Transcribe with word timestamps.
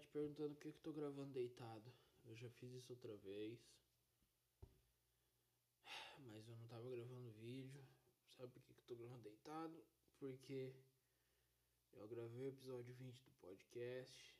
te 0.00 0.08
perguntando 0.08 0.54
por 0.54 0.62
que 0.62 0.72
que 0.72 0.80
tô 0.80 0.92
gravando 0.92 1.32
deitado. 1.32 1.92
Eu 2.24 2.34
já 2.34 2.48
fiz 2.50 2.72
isso 2.72 2.92
outra 2.92 3.14
vez. 3.18 3.60
Mas 6.18 6.48
eu 6.48 6.56
não 6.56 6.66
tava 6.68 6.88
gravando 6.88 7.30
vídeo. 7.32 7.84
Sabe 8.36 8.52
por 8.52 8.62
que 8.62 8.74
que 8.74 8.80
eu 8.80 8.86
tô 8.86 8.96
gravando 8.96 9.22
deitado? 9.22 9.84
Porque 10.18 10.72
eu 11.92 12.08
gravei 12.08 12.44
o 12.44 12.48
episódio 12.48 12.94
20 12.94 13.22
do 13.24 13.30
podcast 13.40 14.34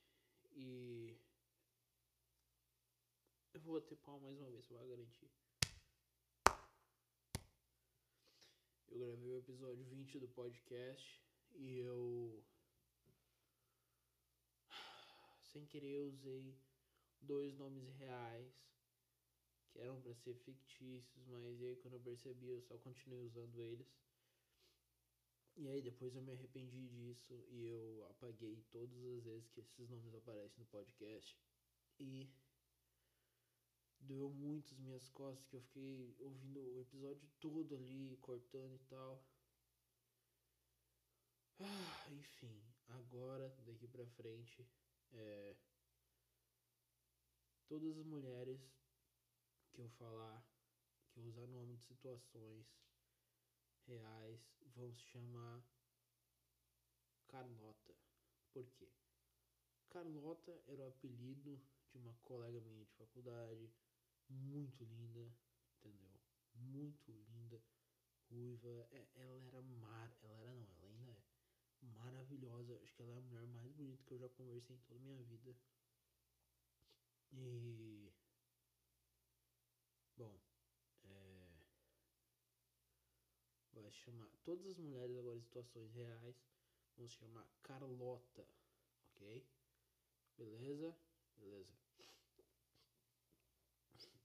e 0.52 1.16
eu 3.52 3.60
vou 3.60 3.80
bater 3.80 3.96
pau 3.98 4.18
mais 4.20 4.38
uma 4.38 4.50
vez 4.50 4.66
pra 4.66 4.84
garantir. 4.84 5.30
Eu 8.88 8.98
gravei 8.98 9.32
o 9.32 9.38
episódio 9.38 9.84
20 9.84 10.18
do 10.18 10.28
podcast 10.28 11.22
e 11.54 11.78
eu 11.78 12.42
sem 15.50 15.66
querer 15.66 15.96
eu 15.96 16.06
usei 16.06 16.56
dois 17.20 17.56
nomes 17.56 17.88
reais 17.96 18.70
que 19.70 19.78
eram 19.78 20.00
para 20.00 20.14
ser 20.14 20.34
fictícios, 20.34 21.26
mas 21.26 21.62
aí 21.62 21.76
quando 21.76 21.94
eu 21.94 22.00
percebi 22.00 22.48
eu 22.48 22.60
só 22.60 22.76
continuei 22.78 23.24
usando 23.24 23.60
eles. 23.60 23.86
E 25.56 25.68
aí 25.68 25.82
depois 25.82 26.14
eu 26.14 26.22
me 26.22 26.32
arrependi 26.32 26.88
disso 26.88 27.34
e 27.48 27.66
eu 27.66 28.06
apaguei 28.10 28.64
todas 28.70 29.04
as 29.04 29.24
vezes 29.24 29.48
que 29.50 29.60
esses 29.60 29.88
nomes 29.88 30.14
aparecem 30.14 30.58
no 30.58 30.66
podcast. 30.66 31.36
E 31.98 32.30
doeu 34.00 34.30
muito 34.30 34.72
as 34.72 34.78
minhas 34.80 35.08
costas 35.08 35.46
que 35.46 35.56
eu 35.56 35.60
fiquei 35.60 36.14
ouvindo 36.18 36.60
o 36.60 36.80
episódio 36.80 37.28
todo 37.40 37.74
ali, 37.74 38.16
cortando 38.20 38.74
e 38.74 38.84
tal. 38.88 39.22
Ah, 41.58 42.08
enfim, 42.08 42.58
agora 42.88 43.54
daqui 43.66 43.86
pra 43.86 44.06
frente 44.06 44.66
é, 45.12 45.56
todas 47.66 47.96
as 47.98 48.04
mulheres 48.04 48.60
que 49.72 49.80
eu 49.80 49.88
falar, 49.90 50.44
que 51.10 51.20
eu 51.20 51.24
usar 51.24 51.46
nome 51.46 51.76
de 51.76 51.84
situações 51.84 52.66
reais, 53.86 54.40
vão 54.74 54.92
se 54.92 55.02
chamar 55.02 55.64
Carlota. 57.28 57.94
Por 58.52 58.68
quê? 58.72 58.88
Carlota 59.88 60.62
era 60.66 60.84
o 60.84 60.88
apelido 60.88 61.60
de 61.90 61.98
uma 61.98 62.14
colega 62.22 62.60
minha 62.60 62.84
de 62.84 62.92
faculdade, 62.92 63.72
muito 64.28 64.84
linda, 64.84 65.32
entendeu? 65.78 66.20
Muito 66.54 67.10
linda, 67.12 67.60
ruiva. 68.30 68.88
É, 68.92 69.08
ela 69.14 69.42
era 69.44 69.62
mar, 69.62 70.16
ela 70.22 70.38
era 70.38 70.54
não, 70.54 70.68
ela 70.76 70.79
maravilhosa. 71.82 72.78
Acho 72.82 72.94
que 72.94 73.02
ela 73.02 73.12
é 73.12 73.18
a 73.18 73.20
mulher 73.20 73.46
mais 73.46 73.72
bonita 73.72 74.04
que 74.04 74.14
eu 74.14 74.18
já 74.18 74.28
conversei 74.30 74.76
em 74.76 74.80
toda 74.80 75.00
a 75.00 75.02
minha 75.02 75.22
vida. 75.22 75.56
E. 77.32 78.12
Bom. 80.16 80.38
É, 81.04 81.50
vai 83.72 83.92
chamar. 83.92 84.30
Todas 84.44 84.66
as 84.66 84.78
mulheres 84.78 85.16
agora 85.16 85.38
em 85.38 85.42
situações 85.42 85.92
reais 85.94 86.36
vão 86.96 87.08
se 87.08 87.14
chamar 87.16 87.46
Carlota. 87.62 88.46
Ok? 89.14 89.46
Beleza? 90.36 90.96
Beleza. 91.36 91.72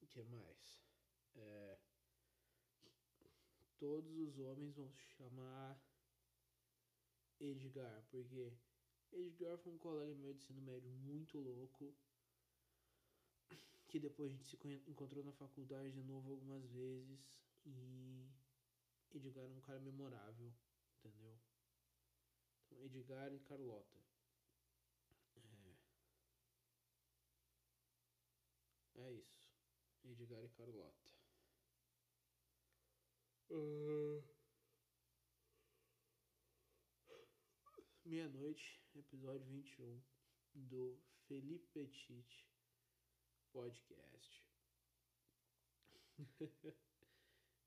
O 0.02 0.08
que 0.08 0.24
mais? 0.24 0.82
É, 1.36 1.78
todos 3.78 4.18
os 4.18 4.40
homens 4.40 4.74
vão 4.76 4.90
chamar 5.18 5.78
Edgar, 7.40 8.04
porque 8.10 8.54
Edgar 9.12 9.58
foi 9.58 9.74
um 9.74 9.78
colega 9.78 10.14
meu 10.16 10.34
de 10.34 10.40
ensino 10.40 10.62
médio 10.62 10.90
muito 10.92 11.38
louco. 11.38 11.94
Que 13.88 14.00
depois 14.00 14.32
a 14.32 14.36
gente 14.36 14.46
se 14.46 14.58
encontrou 14.88 15.24
na 15.24 15.32
faculdade 15.32 15.92
de 15.92 16.04
novo 16.04 16.32
algumas 16.32 16.66
vezes. 16.66 17.42
E 17.66 18.30
Edgar 19.14 19.46
é 19.46 19.54
um 19.54 19.62
cara 19.62 19.80
memorável, 19.80 20.54
entendeu? 20.98 21.40
Então, 22.66 22.84
Edgar 22.84 23.34
e 23.34 23.40
Carlota. 23.40 23.98
É, 28.96 29.02
é 29.02 29.12
isso. 29.14 29.50
Edgar 30.04 30.44
e 30.44 30.50
Carlota. 30.50 31.12
Uh... 33.50 34.35
Meia-noite, 38.06 38.80
episódio 38.94 39.44
21 39.48 40.00
do 40.54 40.96
Felipe 41.28 41.66
Petit 41.74 42.46
Podcast. 43.52 44.46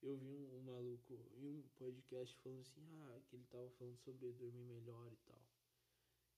eu 0.01 0.17
vi 0.17 0.31
um, 0.31 0.59
um, 0.59 0.63
maluco 0.63 1.29
em 1.39 1.45
um 1.45 1.69
podcast 1.77 2.37
falando 2.37 2.61
assim, 2.61 2.87
ah, 3.01 3.21
que 3.27 3.35
ele 3.35 3.47
tava 3.47 3.69
falando 3.71 3.99
sobre 3.99 4.31
dormir 4.31 4.63
melhor 4.63 5.13
e 5.13 5.17
tal. 5.27 5.45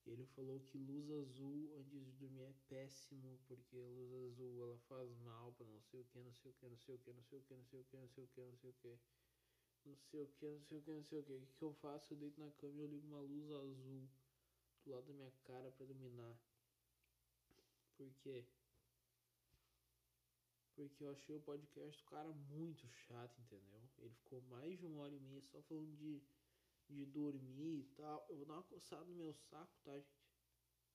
E 0.07 0.13
ele 0.13 0.25
falou 0.29 0.61
que 0.61 0.79
luz 0.79 1.11
azul 1.11 1.71
antes 1.77 1.93
de 2.03 2.13
dormir 2.13 2.45
é 2.45 2.55
péssimo, 2.71 3.39
porque 3.47 3.77
luz 3.77 4.15
azul 4.15 4.63
ela 4.63 4.79
faz 4.89 5.15
mal 5.19 5.53
pra 5.53 5.67
não 5.67 5.83
sei 5.83 6.01
o 6.01 6.05
que, 6.07 6.23
não 6.23 6.33
sei 6.33 6.51
o 6.51 6.55
que, 6.55 6.67
não 6.67 6.79
sei 6.79 6.95
o 6.95 6.99
que, 7.01 7.13
não 7.13 7.23
sei 7.23 7.39
o 7.39 7.43
que, 7.43 7.55
não 7.55 7.67
sei 7.67 7.81
o 7.81 7.85
que, 7.85 7.97
não 7.99 8.09
sei 8.09 8.25
o 8.25 8.27
que, 8.27 8.41
não 8.41 8.57
sei 8.57 8.71
o 8.71 8.75
que 8.75 8.81
não 8.81 8.95
sei 8.95 8.95
o 8.95 8.97
que, 8.97 8.99
não 9.85 9.97
sei 9.97 10.23
o 10.23 10.29
que, 10.29 10.47
não 10.47 10.63
sei 10.65 10.79
o 10.79 10.83
que. 11.25 11.33
O 11.33 11.47
que, 11.47 11.55
que 11.59 11.63
eu 11.63 11.73
faço? 11.75 12.13
Eu 12.13 12.19
deito 12.19 12.41
na 12.41 12.51
cama 12.53 12.79
e 12.79 12.81
eu 12.81 12.87
ligo 12.87 13.07
uma 13.07 13.21
luz 13.21 13.51
azul 13.51 14.09
do 14.85 14.91
lado 14.91 15.07
da 15.07 15.15
minha 15.15 15.33
cara 15.45 15.71
para 15.71 15.85
iluminar. 15.85 16.37
Por 17.97 18.13
quê? 18.23 18.45
Porque 20.75 21.05
eu 21.05 21.11
achei 21.11 21.37
o 21.37 21.41
podcast 21.41 22.03
do 22.03 22.09
cara 22.09 22.29
muito 22.31 22.89
chato, 22.89 23.39
entendeu? 23.41 23.83
Ele 23.99 24.15
ficou 24.15 24.41
mais 24.43 24.79
de 24.79 24.87
uma 24.87 25.03
hora 25.03 25.15
e 25.15 25.21
meia 25.21 25.43
só 25.43 25.61
falando 25.63 25.95
de, 25.97 26.23
de 26.89 27.05
dormir 27.07 27.81
e 27.81 27.85
tal. 27.97 28.25
Eu 28.29 28.37
vou 28.39 28.47
dar 28.47 28.55
uma 28.55 28.63
coçada 28.63 29.05
no 29.05 29.15
meu 29.15 29.35
saco, 29.35 29.79
tá, 29.85 29.99
gente? 29.99 30.31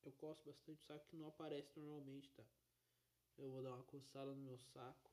Eu 0.03 0.11
coço 0.13 0.43
bastante 0.45 0.81
o 0.81 0.85
saco 0.85 1.07
que 1.07 1.15
não 1.15 1.27
aparece 1.27 1.79
normalmente, 1.79 2.31
tá? 2.31 2.43
Eu 3.37 3.51
vou 3.51 3.61
dar 3.61 3.73
uma 3.73 3.83
coçada 3.83 4.31
no 4.31 4.41
meu 4.41 4.57
saco. 4.57 5.11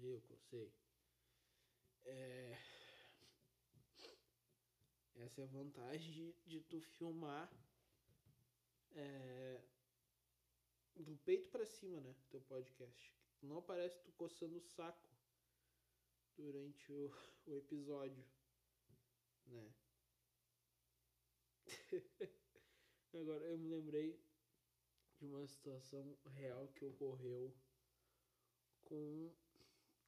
Eu 0.00 0.20
cocei. 0.22 0.72
É... 2.04 2.58
Essa 5.16 5.40
é 5.40 5.44
a 5.44 5.48
vantagem 5.48 6.12
de, 6.12 6.32
de 6.46 6.60
tu 6.62 6.80
filmar 6.80 7.50
é... 8.92 9.60
do 10.96 11.16
peito 11.18 11.48
para 11.50 11.66
cima, 11.66 12.00
né? 12.00 12.14
Teu 12.30 12.40
podcast. 12.42 13.14
Não 13.42 13.58
aparece 13.58 14.00
tu 14.02 14.12
coçando 14.12 14.56
o 14.56 14.60
saco 14.60 15.08
durante 16.36 16.92
o, 16.92 17.12
o 17.46 17.54
episódio, 17.54 18.24
né? 19.46 19.74
Agora 23.12 23.44
eu 23.46 23.58
me 23.58 23.68
lembrei 23.68 24.20
de 25.18 25.26
uma 25.26 25.46
situação 25.46 26.16
real 26.26 26.68
que 26.68 26.84
ocorreu 26.84 27.52
com, 28.84 29.34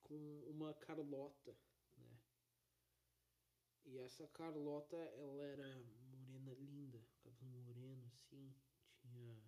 com 0.02 0.44
uma 0.48 0.72
Carlota 0.74 1.56
e 3.90 3.98
essa 3.98 4.26
Carlota, 4.28 4.96
ela 4.96 5.44
era 5.44 5.82
morena 6.04 6.54
linda, 6.54 7.04
cabelo 7.24 7.58
moreno 7.64 8.06
assim, 8.06 8.54
tinha 9.00 9.42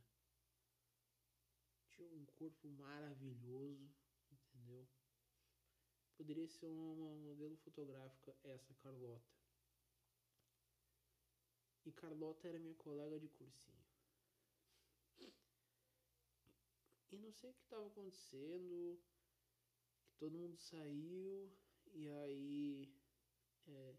tinha 1.93 2.09
um 2.09 2.25
corpo 2.25 2.69
maravilhoso, 2.71 3.89
entendeu? 4.33 4.89
Poderia 6.17 6.49
ser 6.49 6.67
uma 6.67 7.15
modelo 7.15 7.57
fotográfica 7.59 8.37
essa 8.43 8.75
Carlota. 8.75 9.31
E 11.85 11.93
Carlota 11.93 12.49
era 12.49 12.59
minha 12.59 12.75
colega 12.75 13.21
de 13.21 13.29
cursinho. 13.29 13.83
E 17.13 17.19
não 17.19 17.31
sei 17.31 17.51
o 17.51 17.55
que 17.55 17.63
estava 17.63 17.87
acontecendo, 17.87 19.01
que 20.05 20.15
todo 20.17 20.39
mundo 20.39 20.57
saiu 20.57 21.53
e 21.93 22.09
aí 22.09 22.93
é, 23.67 23.95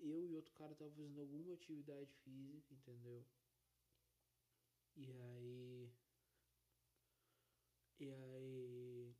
eu 0.00 0.26
e 0.26 0.34
outro 0.34 0.52
cara 0.54 0.74
tava 0.74 0.90
fazendo 0.90 1.20
alguma 1.20 1.54
atividade 1.54 2.12
física, 2.24 2.74
entendeu? 2.74 3.24
E 4.96 5.12
aí. 5.12 5.92
E 8.00 8.10
aí. 8.10 9.14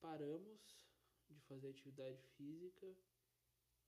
Paramos 0.00 0.88
de 1.28 1.40
fazer 1.42 1.68
atividade 1.68 2.22
física 2.36 2.86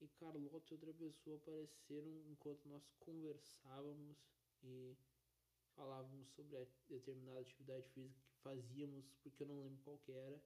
e 0.00 0.08
Carlota 0.08 0.72
e 0.72 0.74
outra 0.74 0.92
pessoa 0.94 1.36
apareceram 1.36 2.10
enquanto 2.26 2.66
nós 2.66 2.82
conversávamos 2.98 4.18
e 4.62 4.96
falávamos 5.76 6.28
sobre 6.30 6.66
determinada 6.88 7.40
atividade 7.40 7.88
física 7.90 8.20
que 8.26 8.36
fazíamos, 8.42 9.06
porque 9.22 9.42
eu 9.42 9.46
não 9.46 9.60
lembro 9.60 9.80
qual 9.82 9.98
que 9.98 10.12
era. 10.12 10.42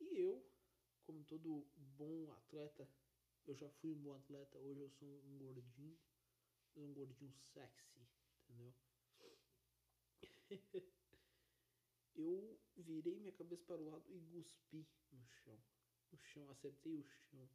E 0.00 0.18
eu, 0.18 0.44
como 1.04 1.24
todo 1.24 1.66
bom 1.96 2.30
atleta 2.32 2.88
eu 3.48 3.54
já 3.56 3.70
fui 3.80 3.90
um 3.92 4.02
bom 4.02 4.14
atleta, 4.14 4.58
hoje 4.58 4.80
eu 4.80 4.90
sou 4.90 5.08
um 5.24 5.38
gordinho, 5.38 5.98
um 6.76 6.92
gordinho 6.92 7.32
sexy, 7.32 8.06
entendeu? 8.42 8.74
eu 12.14 12.60
virei 12.76 13.18
minha 13.18 13.32
cabeça 13.32 13.64
para 13.64 13.80
o 13.80 13.86
lado 13.86 14.04
e 14.12 14.20
cuspi 14.20 14.86
no 15.10 15.26
chão. 15.26 15.58
No 16.12 16.18
chão, 16.18 16.50
acertei 16.50 16.94
o 16.94 17.02
chão. 17.04 17.48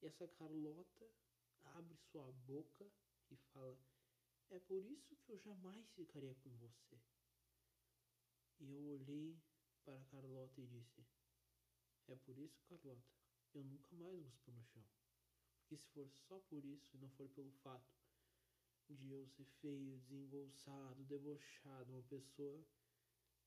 E 0.00 0.06
essa 0.06 0.28
Carlota 0.28 1.10
abre 1.64 1.96
sua 1.96 2.30
boca 2.46 2.88
e 3.30 3.36
fala: 3.52 3.76
É 4.50 4.60
por 4.60 4.84
isso 4.84 5.16
que 5.16 5.32
eu 5.32 5.38
jamais 5.38 5.90
ficaria 5.94 6.34
com 6.36 6.50
você. 6.58 7.00
E 8.60 8.70
eu 8.70 8.84
olhei 8.84 9.36
para 9.84 10.04
Carlota 10.04 10.60
e 10.60 10.66
disse: 10.66 11.04
É 12.06 12.14
por 12.14 12.38
isso, 12.38 12.62
Carlota, 12.68 13.21
eu 13.54 13.64
nunca 13.64 13.94
mais 13.96 14.20
cuspo 14.22 14.50
no 14.50 14.64
chão. 14.64 14.84
Porque 15.60 15.76
se 15.76 15.88
for 15.90 16.08
só 16.28 16.38
por 16.40 16.64
isso 16.64 16.96
e 16.96 16.98
não 16.98 17.10
for 17.10 17.28
pelo 17.30 17.52
fato 17.62 17.92
de 18.88 19.10
eu 19.10 19.26
ser 19.28 19.44
feio, 19.60 19.98
desengolçado, 20.00 21.04
debochado, 21.04 21.92
uma 21.92 22.02
pessoa 22.02 22.64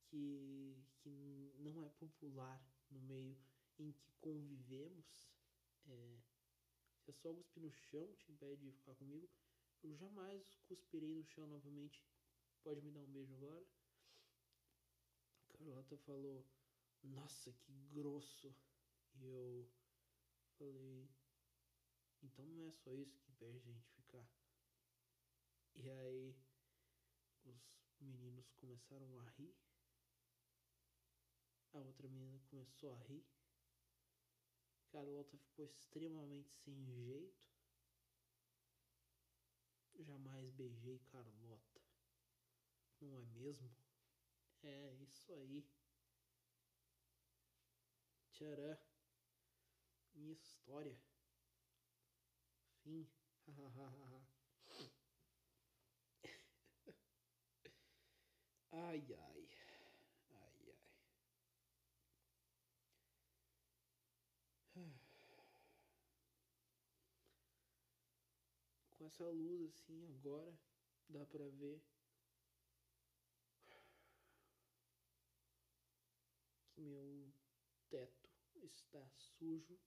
que, 0.06 0.78
que 0.98 1.54
não 1.60 1.84
é 1.84 1.90
popular 1.90 2.62
no 2.90 3.02
meio 3.02 3.38
em 3.78 3.92
que 3.92 4.12
convivemos, 4.22 5.30
é, 5.88 6.18
se 7.04 7.12
é 7.12 7.14
só 7.14 7.34
cuspir 7.34 7.62
no 7.62 7.72
chão 7.72 8.14
te 8.16 8.32
impede 8.32 8.66
de 8.66 8.72
ficar 8.72 8.96
comigo, 8.96 9.30
eu 9.84 9.96
jamais 9.96 10.56
cuspirei 10.68 11.14
no 11.14 11.24
chão 11.24 11.46
novamente. 11.48 12.04
Pode 12.64 12.82
me 12.82 12.92
dar 12.92 13.02
um 13.02 13.12
beijo 13.12 13.34
agora? 13.36 13.66
Carlota 15.50 15.98
falou, 16.00 16.44
nossa, 17.04 17.54
que 17.54 17.74
grosso. 17.94 18.56
E 19.16 19.28
eu 19.28 19.70
falei, 20.58 21.10
então 22.22 22.46
não 22.46 22.68
é 22.68 22.72
só 22.72 22.94
isso 22.94 23.18
que 23.20 23.32
impede 23.32 23.58
a 23.58 23.62
gente 23.62 23.90
ficar. 23.92 24.28
E 25.76 25.90
aí 25.90 26.36
os 27.46 28.02
meninos 28.02 28.50
começaram 28.54 29.20
a 29.20 29.24
rir. 29.32 29.56
A 31.74 31.80
outra 31.80 32.08
menina 32.08 32.40
começou 32.50 32.94
a 32.94 32.98
rir. 33.04 33.26
Carlota 34.90 35.38
ficou 35.38 35.66
extremamente 35.66 36.54
sem 36.64 36.86
jeito. 36.86 37.46
Jamais 40.00 40.50
beijei 40.52 41.00
Carlota. 41.12 41.82
Não 43.02 43.18
é 43.18 43.26
mesmo? 43.26 43.70
É 44.64 44.94
isso 44.96 45.34
aí. 45.34 45.68
Tcharam. 48.32 48.95
Minha 50.16 50.34
história. 50.34 50.98
Fim. 52.84 53.08
ai, 58.72 59.06
ai. 59.18 59.50
Ai, 60.32 60.68
ai. 60.68 60.78
Com 68.92 69.06
essa 69.06 69.30
luz 69.30 69.62
assim 69.62 70.08
agora, 70.08 70.58
dá 71.10 71.26
pra 71.26 71.48
ver 71.50 71.82
que 76.74 76.82
meu 76.82 77.34
teto 77.90 78.30
está 78.64 79.06
sujo. 79.10 79.78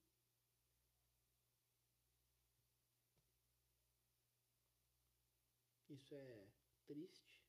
Isso 5.99 6.15
é 6.15 6.47
triste. 6.87 7.43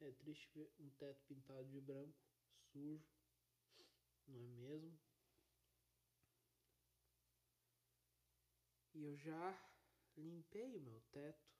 É 0.00 0.10
triste 0.10 0.48
ver 0.54 0.72
um 0.78 0.88
teto 0.88 1.22
pintado 1.28 1.68
de 1.68 1.78
branco, 1.82 2.18
sujo, 2.72 3.06
não 4.26 4.40
é 4.40 4.48
mesmo? 4.48 4.98
E 8.94 9.04
eu 9.04 9.16
já 9.16 9.60
limpei 10.16 10.74
o 10.76 10.80
meu 10.80 10.98
teto, 11.12 11.52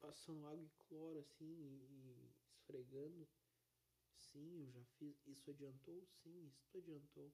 passando 0.00 0.46
água 0.46 0.64
e 0.64 0.70
cloro 0.88 1.18
assim 1.18 1.44
e 1.90 2.32
esfregando. 2.48 3.28
Sim, 4.16 4.62
eu 4.62 4.72
já 4.72 4.84
fiz. 4.98 5.16
Isso 5.26 5.50
adiantou? 5.50 6.06
Sim, 6.22 6.50
isso 6.62 6.78
adiantou. 6.78 7.32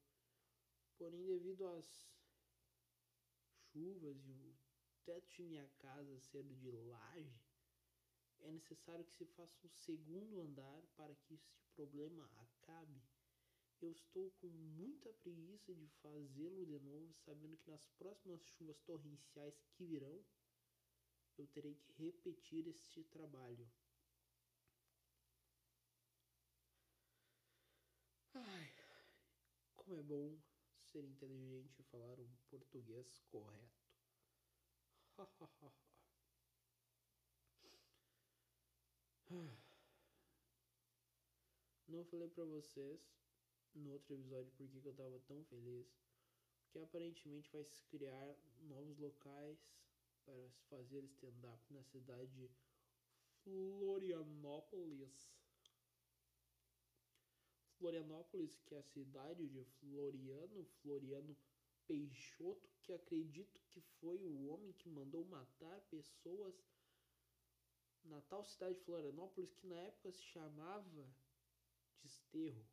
Porém, 0.96 1.24
devido 1.26 1.66
às 1.66 2.10
chuvas 3.72 4.26
e 4.26 4.30
o 4.32 4.54
teto 5.04 5.28
de 5.34 5.42
minha 5.42 5.68
casa 5.78 6.18
ser 6.20 6.44
de 6.44 6.70
laje, 6.70 7.40
é 8.40 8.50
necessário 8.50 9.04
que 9.04 9.14
se 9.14 9.26
faça 9.26 9.66
um 9.66 9.70
segundo 9.70 10.40
andar 10.40 10.82
para 10.96 11.14
que 11.14 11.34
este 11.34 11.62
problema 11.74 12.24
acabe. 12.36 13.02
Eu 13.80 13.92
estou 13.92 14.30
com 14.32 14.48
muita 14.48 15.12
preguiça 15.12 15.74
de 15.74 15.88
fazê-lo 16.02 16.66
de 16.66 16.78
novo, 16.80 17.14
sabendo 17.24 17.56
que 17.56 17.70
nas 17.70 17.86
próximas 17.98 18.40
chuvas 18.42 18.78
torrenciais 18.80 19.58
que 19.72 19.84
virão, 19.84 20.24
eu 21.38 21.46
terei 21.48 21.74
que 21.74 21.92
repetir 21.92 22.66
este 22.66 23.02
trabalho. 23.04 23.70
Ai, 28.34 28.72
como 29.76 29.94
é 29.94 30.02
bom 30.02 30.38
ser 30.82 31.04
inteligente 31.04 31.80
e 31.80 31.84
falar 31.84 32.20
um 32.20 32.28
português 32.50 33.18
correto. 33.30 33.79
Não 41.86 42.04
falei 42.06 42.28
pra 42.28 42.44
vocês 42.44 43.00
no 43.74 43.92
outro 43.92 44.14
episódio 44.14 44.50
por 44.52 44.66
que 44.68 44.86
eu 44.86 44.94
tava 44.94 45.20
tão 45.20 45.44
feliz. 45.44 45.86
Que 46.70 46.78
aparentemente 46.78 47.50
vai 47.52 47.64
se 47.64 47.82
criar 47.84 48.34
novos 48.60 48.96
locais 48.98 49.58
para 50.24 50.48
se 50.50 50.64
fazer 50.64 51.04
stand-up 51.04 51.60
na 51.72 51.82
cidade 51.82 52.32
de 52.32 52.50
Florianópolis. 53.42 55.30
Florianópolis, 57.76 58.60
que 58.66 58.74
é 58.74 58.78
a 58.78 58.82
cidade 58.82 59.48
de 59.48 59.64
Floriano, 59.64 60.64
Floriano 60.82 61.36
Peixoto, 61.90 62.70
que 62.84 62.92
acredito 62.92 63.58
que 63.68 63.80
foi 63.80 64.24
o 64.24 64.46
homem 64.46 64.72
que 64.74 64.88
mandou 64.88 65.24
matar 65.24 65.80
pessoas 65.90 66.54
na 68.04 68.20
tal 68.20 68.44
cidade 68.44 68.76
de 68.76 68.84
Florianópolis, 68.84 69.52
que 69.54 69.66
na 69.66 69.74
época 69.74 70.12
se 70.12 70.22
chamava 70.22 71.12
Desterro. 72.00 72.64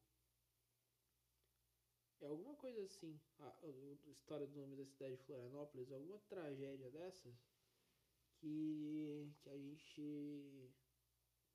É 2.22 2.28
alguma 2.28 2.56
coisa 2.58 2.84
assim, 2.84 3.20
a, 3.40 3.48
a, 3.48 4.12
história 4.12 4.46
do 4.46 4.56
nome 4.56 4.76
da 4.76 4.86
cidade 4.86 5.18
de 5.18 5.24
Florianópolis, 5.24 5.92
alguma 5.92 6.20
tragédia 6.20 6.92
dessas 6.92 7.36
que, 8.36 9.34
que 9.40 9.50
a 9.50 9.58
gente 9.58 10.72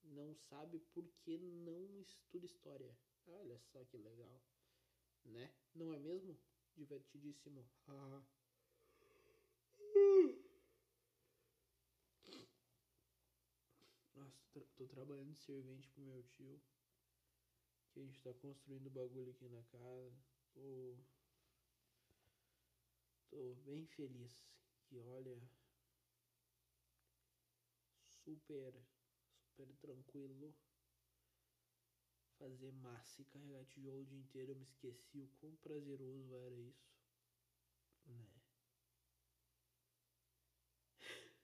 não 0.03 0.35
sabe 0.35 0.81
porque 0.93 1.39
não 1.39 2.01
estuda 2.01 2.45
história. 2.45 2.99
Olha 3.25 3.57
só 3.61 3.85
que 3.85 3.99
legal, 3.99 4.43
né? 5.25 5.55
Não 5.73 5.95
é 5.95 5.99
mesmo? 6.01 6.37
Divertidíssimo. 6.77 7.69
Ah. 7.87 8.23
Nossa, 14.15 14.61
tô, 14.77 14.87
trabalhando 14.87 15.33
de 15.33 15.39
servente 15.39 15.89
pro 15.91 16.03
meu 16.03 16.23
tio. 16.25 16.61
Que 17.93 18.01
a 18.01 18.03
gente 18.03 18.21
tá 18.23 18.33
construindo 18.35 18.91
bagulho 18.91 19.31
aqui 19.31 19.49
na 19.49 19.63
casa. 19.65 20.13
Tô. 20.55 20.97
Tô 23.31 23.55
bem 23.65 23.87
feliz. 23.87 24.33
Que 24.87 24.99
olha. 25.01 25.41
Super. 28.09 28.75
Super 29.57 29.77
tranquilo. 29.77 30.55
Fazer 32.43 32.73
massa 32.73 33.23
e 33.23 33.25
carregar 33.27 33.65
tijolo 33.67 34.01
o 34.01 34.05
dia 34.05 34.19
inteiro. 34.19 34.51
Eu 34.51 34.57
me 34.57 34.65
esqueci 34.65 35.21
o 35.21 35.29
quão 35.39 35.55
prazeroso 35.63 36.35
era 36.35 36.57
isso. 36.57 36.93
Né? 38.05 38.27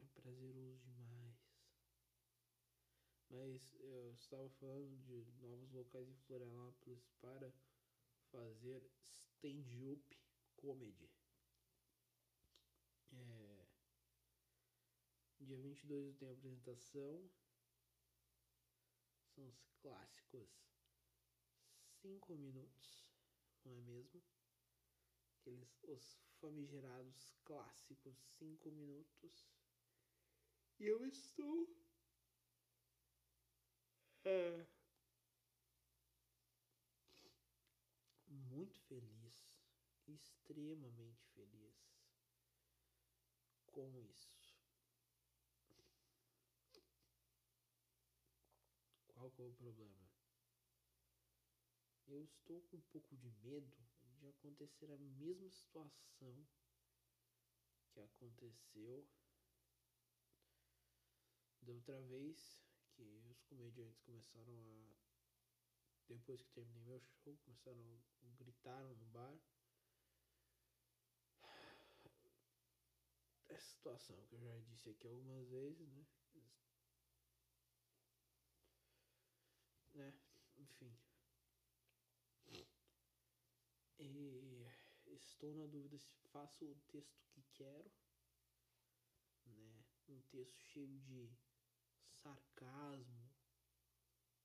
É 0.00 0.06
prazeroso 0.20 0.90
demais. 0.90 1.38
Mas 3.30 3.72
eu 3.78 4.12
estava 4.14 4.50
falando 4.58 4.98
de 5.04 5.24
novos 5.40 5.70
locais 5.70 6.08
em 6.08 6.16
Florianópolis 6.26 7.06
para 7.20 7.52
fazer 8.32 8.82
stand-up 8.98 10.18
comedy. 10.56 11.08
É, 13.12 13.66
dia 15.38 15.56
22 15.56 16.08
eu 16.08 16.14
tenho 16.14 16.32
apresentação. 16.32 17.30
São 19.36 19.48
os 19.48 19.70
clássicos 19.82 20.48
5 22.00 22.34
minutos, 22.36 23.06
não 23.66 23.72
é 23.74 23.80
mesmo? 23.82 24.22
Aqueles, 25.34 25.76
os 25.82 26.18
famigerados 26.40 27.34
clássicos 27.44 28.16
cinco 28.38 28.70
minutos. 28.70 29.46
E 30.80 30.86
eu 30.86 31.04
estou. 31.04 31.68
É, 34.24 34.66
muito 38.26 38.80
feliz, 38.88 39.60
extremamente 40.08 41.26
feliz 41.34 41.76
com 43.66 44.00
isso. 44.00 44.25
Qual 49.36 49.48
é 49.48 49.50
o 49.50 49.54
problema? 49.54 50.10
Eu 52.06 52.24
estou 52.24 52.62
com 52.62 52.78
um 52.78 52.80
pouco 52.90 53.14
de 53.14 53.28
medo 53.42 53.70
de 54.18 54.26
acontecer 54.26 54.90
a 54.90 54.96
mesma 54.96 55.50
situação 55.50 56.48
que 57.92 58.00
aconteceu 58.00 59.06
da 61.60 61.72
outra 61.72 62.00
vez 62.00 62.62
que 62.94 63.02
os 63.30 63.42
comediantes 63.42 64.00
começaram 64.00 64.54
a 64.54 64.96
depois 66.08 66.40
que 66.40 66.52
terminei 66.52 66.84
meu 66.84 67.00
show, 67.00 67.36
começaram 67.44 68.00
a 68.22 68.28
gritaram 68.38 68.94
no 68.94 69.06
bar. 69.06 69.38
Essa 73.48 73.68
situação 73.68 74.16
que 74.28 74.36
eu 74.36 74.40
já 74.40 74.58
disse 74.60 74.88
aqui 74.88 75.06
algumas 75.06 75.46
vezes, 75.48 75.92
né? 75.92 76.06
Né? 79.96 80.14
Enfim. 80.58 80.96
E 83.98 84.66
estou 85.06 85.54
na 85.54 85.66
dúvida 85.66 85.98
se 85.98 86.14
faço 86.30 86.64
o 86.66 86.74
texto 86.88 87.24
que 87.30 87.42
quero, 87.54 87.90
né? 89.46 89.84
Um 90.08 90.20
texto 90.22 90.60
cheio 90.60 91.00
de 91.00 91.30
sarcasmo, 92.22 93.30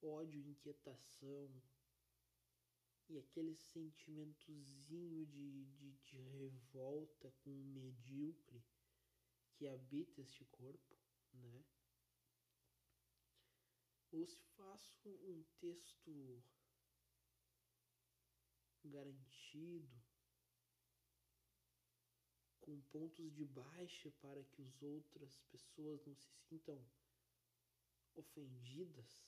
ódio, 0.02 0.42
inquietação 0.42 1.62
e 3.10 3.18
aquele 3.18 3.54
sentimentozinho 3.56 5.26
de, 5.26 5.66
de, 5.66 5.92
de 5.92 6.18
revolta 6.18 7.32
com 7.44 7.50
o 7.50 7.66
medíocre 7.66 8.64
que 9.54 9.68
habita 9.68 10.22
este 10.22 10.46
corpo, 10.46 10.98
né? 11.34 11.64
Ou 14.12 14.28
se 14.28 14.44
faço 14.58 15.10
um 15.10 15.44
texto 15.60 16.44
garantido, 18.84 20.02
com 22.60 22.80
pontos 22.92 23.34
de 23.34 23.46
baixa 23.46 24.12
para 24.22 24.44
que 24.44 24.62
as 24.64 24.82
outras 24.82 25.40
pessoas 25.52 26.06
não 26.06 26.16
se 26.16 26.30
sintam 26.48 26.80
ofendidas 28.16 29.22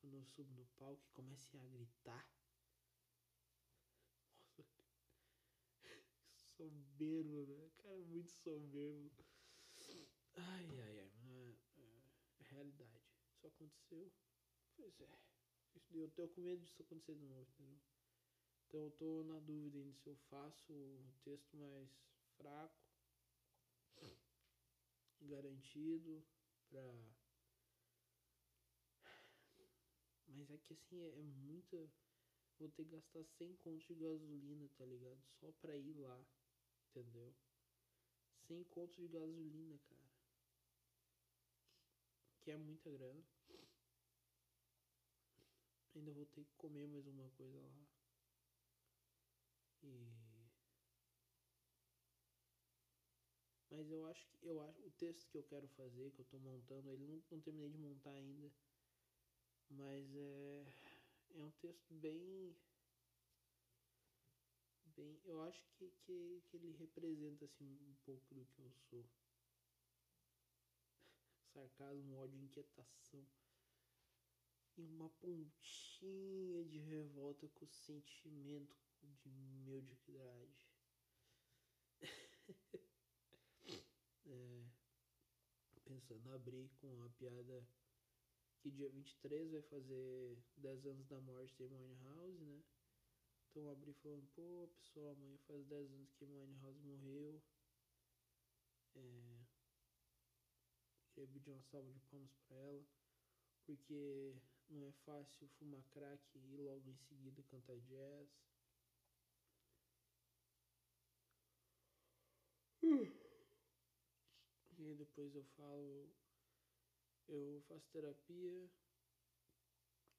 quando 0.00 0.16
eu 0.16 0.24
subo 0.24 0.52
no 0.52 0.66
palco 0.78 1.02
e 1.06 1.12
comecem 1.12 1.60
a 1.60 1.66
gritar. 1.68 2.28
Soberbo, 6.56 7.46
né? 7.46 7.70
Cara, 7.78 8.04
muito 8.04 8.30
soberbo. 8.32 9.24
Ai, 10.34 10.80
ai, 10.80 10.98
ai, 11.00 11.10
mano. 11.10 11.21
Realidade. 12.52 13.02
Isso 13.34 13.46
aconteceu. 13.46 14.12
Pois 14.76 15.00
é. 15.00 15.18
Eu 15.90 16.10
tô 16.10 16.28
com 16.28 16.40
medo 16.40 16.62
disso 16.62 16.82
acontecer 16.82 17.14
de 17.14 17.24
novo, 17.24 17.48
entendeu? 17.50 17.80
Então 18.66 18.84
eu 18.84 18.90
tô 18.92 19.24
na 19.24 19.38
dúvida 19.40 19.78
ainda 19.78 19.94
se 19.94 20.06
eu 20.08 20.16
faço 20.30 20.72
um 20.72 21.12
texto 21.24 21.56
mais 21.56 21.90
fraco, 22.36 22.82
garantido, 25.20 26.24
pra 26.68 26.82
Mas 30.28 30.50
é 30.50 30.58
que 30.58 30.72
assim, 30.72 31.00
é, 31.00 31.08
é 31.18 31.22
muita. 31.22 31.76
Vou 32.58 32.68
ter 32.70 32.84
que 32.84 32.90
gastar 32.90 33.24
100 33.24 33.54
contos 33.56 33.86
de 33.86 33.94
gasolina, 33.94 34.68
tá 34.78 34.86
ligado? 34.86 35.20
Só 35.40 35.50
pra 35.52 35.76
ir 35.76 35.94
lá, 35.94 36.24
entendeu? 36.90 37.34
100 38.46 38.64
contos 38.64 38.96
de 38.96 39.08
gasolina, 39.08 39.78
cara. 39.78 40.01
Que 42.42 42.50
é 42.50 42.56
muita 42.56 42.90
grana. 42.90 43.22
Ainda 45.94 46.12
vou 46.12 46.26
ter 46.26 46.44
que 46.44 46.54
comer 46.56 46.88
mais 46.88 47.06
uma 47.06 47.28
coisa 47.30 47.60
lá. 47.60 47.86
E. 49.84 50.22
Mas 53.70 53.90
eu 53.90 54.06
acho 54.06 54.26
que 54.26 54.46
eu 54.46 54.60
acho 54.60 54.80
o 54.82 54.90
texto 54.90 55.28
que 55.30 55.38
eu 55.38 55.44
quero 55.44 55.68
fazer, 55.68 56.10
que 56.10 56.20
eu 56.20 56.24
tô 56.26 56.38
montando, 56.38 56.90
ele 56.90 57.06
não, 57.06 57.22
não 57.30 57.40
terminei 57.40 57.70
de 57.70 57.78
montar 57.78 58.10
ainda. 58.10 58.50
Mas 59.70 60.14
é, 60.16 60.66
é 61.36 61.42
um 61.42 61.50
texto 61.52 61.94
bem. 61.94 62.54
bem 64.94 65.20
eu 65.24 65.40
acho 65.42 65.64
que, 65.78 65.90
que, 66.04 66.42
que 66.48 66.56
ele 66.56 66.76
representa 66.78 67.44
assim, 67.44 67.78
um 67.88 67.94
pouco 68.04 68.34
do 68.34 68.44
que 68.44 68.60
eu 68.60 68.70
sou. 68.90 69.04
Sarcasmo, 71.52 72.16
ódio, 72.16 72.40
inquietação. 72.40 73.26
E 74.78 74.86
uma 74.86 75.10
pontinha 75.10 76.64
de 76.64 76.78
revolta 76.78 77.46
com 77.48 77.66
o 77.66 77.68
sentimento 77.68 78.74
de 79.02 79.28
mediocridade. 79.28 80.66
é, 84.26 84.64
pensando 85.84 86.30
abrir 86.30 86.70
com 86.80 87.02
a 87.02 87.10
piada 87.10 87.68
que 88.60 88.70
dia 88.70 88.88
23 88.88 89.50
vai 89.50 89.62
fazer 89.62 90.38
10 90.56 90.86
anos 90.86 91.06
da 91.08 91.20
morte 91.20 91.54
de 91.54 91.68
House, 92.02 92.40
né? 92.40 92.62
Então 93.50 93.68
abri 93.68 93.92
falando, 93.94 94.26
pô, 94.34 94.68
pessoal, 94.68 95.10
amanhã 95.10 95.36
faz 95.46 95.66
10 95.66 95.92
anos 95.92 96.10
que 96.12 96.24
House 96.24 96.80
morreu. 96.82 97.42
Queria 101.22 101.34
pedir 101.34 101.50
uma 101.50 101.62
salva 101.62 101.92
de 101.92 102.00
palmas 102.00 102.34
para 102.48 102.56
ela, 102.56 102.84
porque 103.64 104.34
não 104.68 104.88
é 104.88 104.92
fácil 105.04 105.48
fumar 105.50 105.80
crack 105.92 106.20
e 106.34 106.56
logo 106.56 106.90
em 106.90 106.96
seguida 106.96 107.44
cantar 107.44 107.78
jazz. 107.78 108.28
E 114.78 114.94
depois 114.96 115.32
eu 115.36 115.44
falo 115.56 116.12
eu 117.28 117.62
faço 117.68 117.88
terapia 117.92 118.68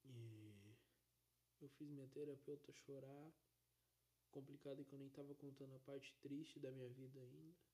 e 0.05 0.73
eu 1.59 1.67
fiz 1.67 1.89
minha 1.89 2.07
terapeuta 2.07 2.71
chorar. 2.71 3.33
Complicado 4.31 4.79
é 4.79 4.85
que 4.85 4.93
eu 4.93 4.99
nem 4.99 5.09
tava 5.09 5.35
contando 5.35 5.75
a 5.75 5.79
parte 5.79 6.15
triste 6.21 6.61
da 6.61 6.71
minha 6.71 6.89
vida 6.91 7.19
ainda. 7.19 7.72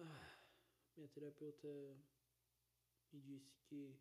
Ah, 0.00 0.38
minha 0.96 1.08
terapeuta 1.08 1.68
me 3.12 3.20
disse 3.20 3.52
que 3.68 3.98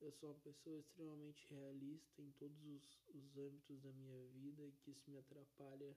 eu 0.00 0.12
sou 0.12 0.30
uma 0.30 0.38
pessoa 0.40 0.78
extremamente 0.78 1.44
realista 1.52 2.22
em 2.22 2.30
todos 2.32 2.62
os, 2.62 3.02
os 3.08 3.36
âmbitos 3.36 3.80
da 3.80 3.92
minha 3.92 4.24
vida 4.28 4.64
e 4.64 4.72
que 4.72 4.92
isso 4.92 5.10
me 5.10 5.18
atrapalha 5.18 5.96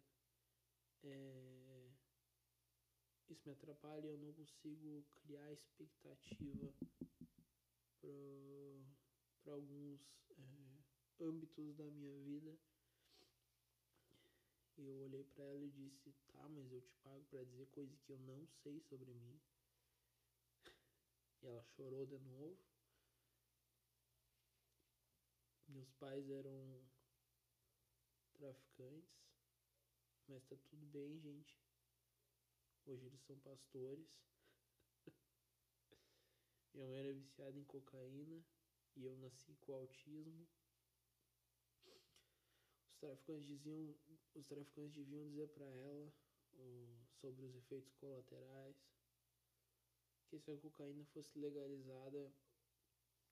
é, 1.04 1.92
isso 3.30 3.42
me 3.46 3.54
atrapalha 3.54 4.06
e 4.06 4.10
eu 4.10 4.18
não 4.18 4.34
consigo 4.34 5.04
criar 5.12 5.52
expectativa 5.54 6.74
para 9.44 9.54
alguns 9.54 10.02
é, 10.32 11.24
âmbitos 11.24 11.76
da 11.76 11.86
minha 11.92 12.18
vida. 12.20 12.58
E 14.78 14.86
eu 14.88 14.98
olhei 15.02 15.24
para 15.24 15.44
ela 15.46 15.64
e 15.64 15.70
disse: 15.70 16.12
"Tá, 16.28 16.48
mas 16.50 16.72
eu 16.72 16.82
te 16.82 16.94
pago 17.04 17.24
para 17.26 17.44
dizer 17.44 17.68
coisas 17.68 18.00
que 18.02 18.12
eu 18.12 18.20
não 18.20 18.48
sei 18.48 18.80
sobre 18.82 19.14
mim". 19.14 19.40
E 21.42 21.48
ela 21.48 21.64
chorou 21.64 22.06
de 22.06 22.20
novo. 22.20 22.58
Meus 25.68 25.90
pais 25.94 26.30
eram 26.30 26.82
traficantes, 28.34 29.22
mas 30.28 30.44
tá 30.46 30.56
tudo 30.70 30.86
bem, 30.88 31.20
gente. 31.20 31.58
Hoje 32.86 33.06
eles 33.06 33.22
são 33.22 33.38
pastores. 33.40 34.08
Minha 36.74 36.88
mãe 36.88 37.00
era 37.00 37.14
viciada 37.14 37.58
em 37.58 37.64
cocaína 37.64 38.44
e 38.96 39.06
eu 39.06 39.16
nasci 39.18 39.56
com 39.56 39.74
autismo. 39.74 40.48
Traficantes 43.02 43.48
diziam, 43.48 43.96
os 44.36 44.46
traficantes 44.46 44.94
deviam 44.94 45.28
dizer 45.28 45.48
para 45.50 45.66
ela 45.66 46.14
sobre 47.20 47.46
os 47.46 47.56
efeitos 47.56 47.92
colaterais. 47.96 48.78
Que 50.30 50.40
se 50.40 50.52
a 50.52 50.58
cocaína 50.58 51.04
fosse 51.06 51.38
legalizada, 51.40 52.32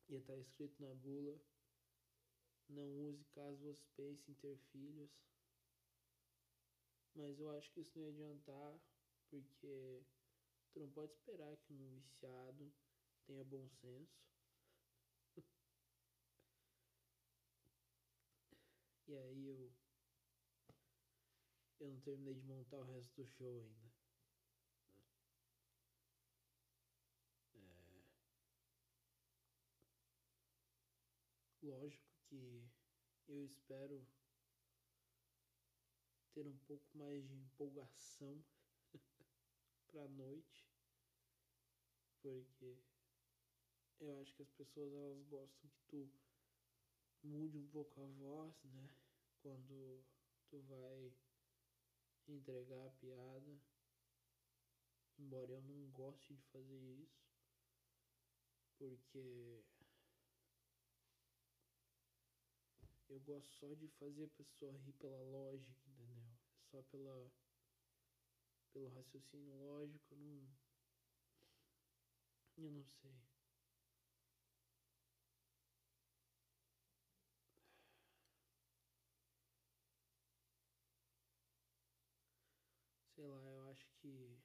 ia 0.09 0.17
estar 0.17 0.33
tá 0.33 0.39
escrito 0.39 0.81
na 0.81 0.91
bula: 0.95 1.39
não 2.67 2.89
use 3.09 3.23
caso 3.25 3.57
você 3.61 3.87
pense 3.95 4.31
em 4.31 4.33
ter 4.33 4.57
filhos. 4.71 5.11
Mas 7.13 7.39
eu 7.39 7.51
acho 7.51 7.71
que 7.71 7.81
isso 7.81 7.97
não 7.97 8.05
ia 8.05 8.11
adiantar, 8.11 8.79
porque 9.29 10.03
tu 10.71 10.79
não 10.79 10.89
pode 10.89 11.13
esperar 11.13 11.55
que 11.57 11.73
um 11.73 11.99
viciado 11.99 12.73
tenha 13.27 13.43
bom 13.43 13.69
senso. 13.69 14.28
E 19.09 19.17
aí 19.17 19.47
eu. 19.47 19.73
Eu 21.79 21.87
não 21.87 21.99
terminei 22.01 22.35
de 22.35 22.43
montar 22.43 22.77
o 22.77 22.83
resto 22.83 23.15
do 23.15 23.27
show 23.27 23.57
ainda. 23.57 23.91
É... 27.55 28.03
Lógico 31.63 32.05
que 32.27 32.69
eu 33.27 33.43
espero 33.45 34.05
ter 36.35 36.45
um 36.45 36.57
pouco 36.67 36.85
mais 36.95 37.27
de 37.27 37.33
empolgação 37.33 38.43
pra 39.87 40.07
noite, 40.09 40.69
porque 42.21 42.77
eu 43.99 44.21
acho 44.21 44.35
que 44.35 44.43
as 44.43 44.51
pessoas 44.51 44.93
elas 44.93 45.23
gostam 45.23 45.67
que 45.69 45.81
tu 45.87 46.28
mude 47.23 47.57
um 47.57 47.67
pouco 47.67 48.01
a 48.01 48.05
voz, 48.05 48.55
né? 48.63 48.89
Quando 49.41 50.03
tu 50.49 50.59
vai 50.67 51.13
entregar 52.27 52.85
a 52.85 52.91
piada, 52.91 53.59
embora 55.17 55.51
eu 55.51 55.61
não 55.61 55.89
goste 55.91 56.33
de 56.33 56.43
fazer 56.43 56.81
isso, 56.81 57.29
porque 58.77 59.63
eu 63.09 63.19
gosto 63.21 63.49
só 63.55 63.73
de 63.73 63.87
fazer 63.99 64.25
a 64.25 64.37
pessoa 64.37 64.77
rir 64.77 64.93
pela 64.93 65.21
lógica, 65.21 65.89
entendeu? 65.89 66.37
Só 66.71 66.81
pela 66.83 67.31
pelo 68.71 68.89
raciocínio 68.89 69.53
lógico, 69.57 70.13
eu 70.13 70.17
não 70.17 70.47
eu 72.57 72.71
não 72.71 72.83
sei. 72.85 73.28
Sei 83.19 83.27
lá, 83.27 83.43
eu 83.51 83.69
acho 83.69 83.85
que 83.97 84.39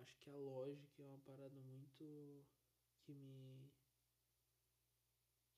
acho 0.00 0.18
que 0.18 0.28
a 0.30 0.36
lógica 0.36 1.02
é 1.02 1.06
uma 1.06 1.18
parada 1.18 1.60
muito 1.60 2.44
que 3.02 3.12
me 3.14 3.70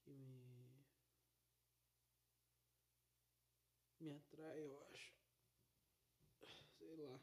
que 0.04 0.10
me 0.12 0.44
me 4.00 4.12
atrai, 4.12 4.60
eu 4.62 4.78
acho. 4.92 5.12
Sei 6.78 6.96
lá. 6.96 7.18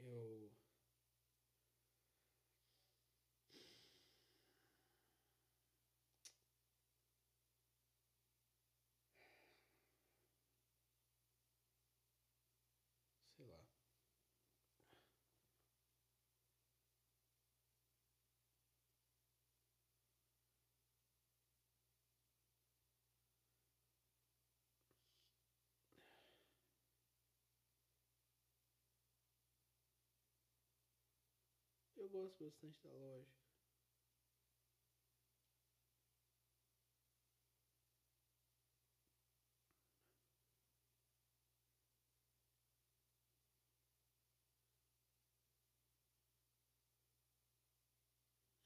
Eu 0.00 0.50
sei 13.36 13.46
lá. 13.46 13.58
Eu 31.96 32.05
gosto 32.16 32.44
bastante 32.44 32.78
da 32.82 32.90
loja. 32.92 33.26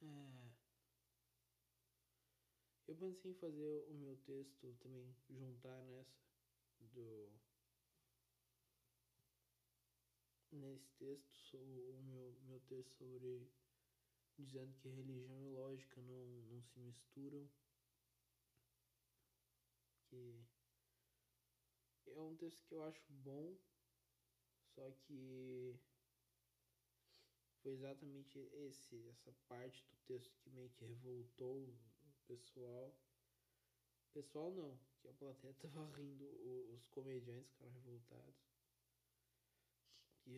É. 0.03 0.51
Eu 2.87 2.95
pensei 2.95 3.31
em 3.31 3.35
fazer 3.37 3.87
o 3.89 3.95
meu 3.95 4.17
texto 4.19 4.77
também, 4.81 5.17
juntar 5.31 5.83
nessa 5.85 6.21
do. 6.81 7.39
Nesse 10.53 10.91
texto, 10.99 11.57
o 11.57 12.03
meu, 12.03 12.37
meu 12.43 12.61
texto 12.61 12.93
sobre. 12.97 13.49
dizendo 14.37 14.75
que 14.79 14.89
religião 14.89 15.41
e 15.45 15.49
lógica 15.49 16.01
não, 16.03 16.27
não 16.49 16.63
se 16.63 16.79
misturam. 16.81 17.49
Que. 20.09 20.45
É 22.07 22.21
um 22.21 22.37
texto 22.37 22.65
que 22.67 22.75
eu 22.75 22.83
acho 22.83 23.01
bom, 23.11 23.57
só 24.75 24.91
que 24.91 25.79
foi 27.63 27.73
exatamente 27.73 28.39
esse, 28.53 29.07
essa 29.09 29.33
parte 29.47 29.85
do 29.85 29.97
texto 30.07 30.37
que 30.39 30.51
meio 30.51 30.71
que 30.71 30.85
revoltou 30.85 31.63
o 31.63 32.13
pessoal. 32.27 32.99
Pessoal 34.13 34.51
não, 34.53 34.77
que 34.99 35.09
a 35.09 35.13
plateia 35.13 35.55
tava 35.63 35.85
rindo, 35.97 36.27
os 36.73 36.85
comediantes 36.89 37.53
ficaram 37.53 37.73
revoltados. 37.73 38.50
Que 40.31 40.37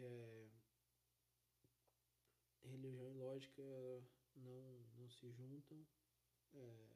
é 2.64 2.68
religião 2.70 3.11
e 3.11 3.14
lógica 3.14 3.62
não, 4.37 4.81
não 4.96 5.11
se 5.11 5.31
juntam. 5.33 5.87
É, 6.55 6.87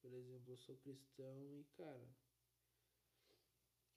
por 0.00 0.12
exemplo, 0.14 0.52
eu 0.52 0.56
sou 0.56 0.76
cristão 0.76 1.52
e 1.52 1.64
cara, 1.76 2.08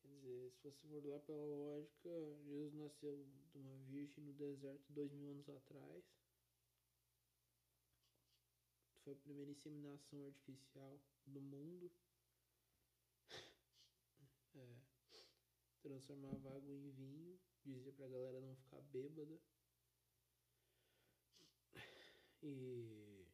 Quer 0.01 0.07
dizer, 0.07 0.51
se 0.53 0.63
você 0.63 0.87
for 0.87 1.05
lá 1.05 1.19
pela 1.19 1.45
lógica, 1.45 2.09
Jesus 2.43 2.73
nasceu 2.73 3.23
de 3.51 3.59
uma 3.59 3.77
virgem 3.91 4.23
no 4.23 4.33
deserto 4.33 4.91
dois 4.91 5.11
mil 5.11 5.29
anos 5.29 5.47
atrás. 5.49 6.03
Foi 9.03 9.13
a 9.13 9.17
primeira 9.17 9.51
inseminação 9.51 10.25
artificial 10.25 10.99
do 11.27 11.39
mundo. 11.39 11.91
É, 14.55 14.75
transformava 15.81 16.55
água 16.55 16.73
em 16.73 16.89
vinho, 16.91 17.39
dizia 17.65 17.91
pra 17.93 18.07
galera 18.07 18.39
não 18.39 18.55
ficar 18.55 18.81
bêbada. 18.81 19.39
E 22.43 23.27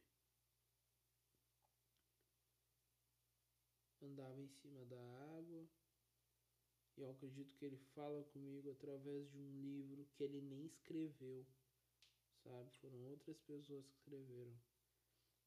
andava 4.02 4.42
em 4.42 4.48
cima 4.48 4.84
da 4.86 5.02
água. 5.38 5.68
E 6.98 7.02
eu 7.02 7.12
acredito 7.12 7.56
que 7.56 7.66
ele 7.66 7.78
fala 7.94 8.24
comigo 8.24 8.72
através 8.72 9.30
de 9.30 9.38
um 9.38 9.62
livro 9.62 10.06
que 10.14 10.24
ele 10.24 10.42
nem 10.42 10.66
escreveu, 10.66 11.46
sabe? 12.44 12.72
Foram 12.82 13.00
outras 13.10 13.40
pessoas 13.42 13.86
que 13.86 13.94
escreveram. 13.94 14.60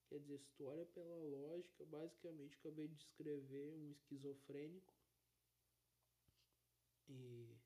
Quer 0.08 0.20
dizer, 0.20 0.40
olha 0.60 0.86
pela 0.86 1.22
lógica, 1.22 1.84
basicamente 1.86 2.56
acabei 2.56 2.88
de 2.88 3.02
escrever 3.02 3.74
um 3.74 3.90
esquizofrênico 3.90 4.99
e 7.10 7.58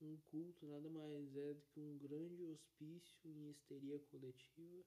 um 0.00 0.16
culto 0.30 0.66
nada 0.66 0.88
mais 0.88 1.36
é 1.36 1.54
do 1.54 1.62
que 1.62 1.80
um 1.80 1.98
grande 1.98 2.44
hospício 2.44 3.30
em 3.30 3.50
histeria 3.50 3.98
coletiva. 4.10 4.84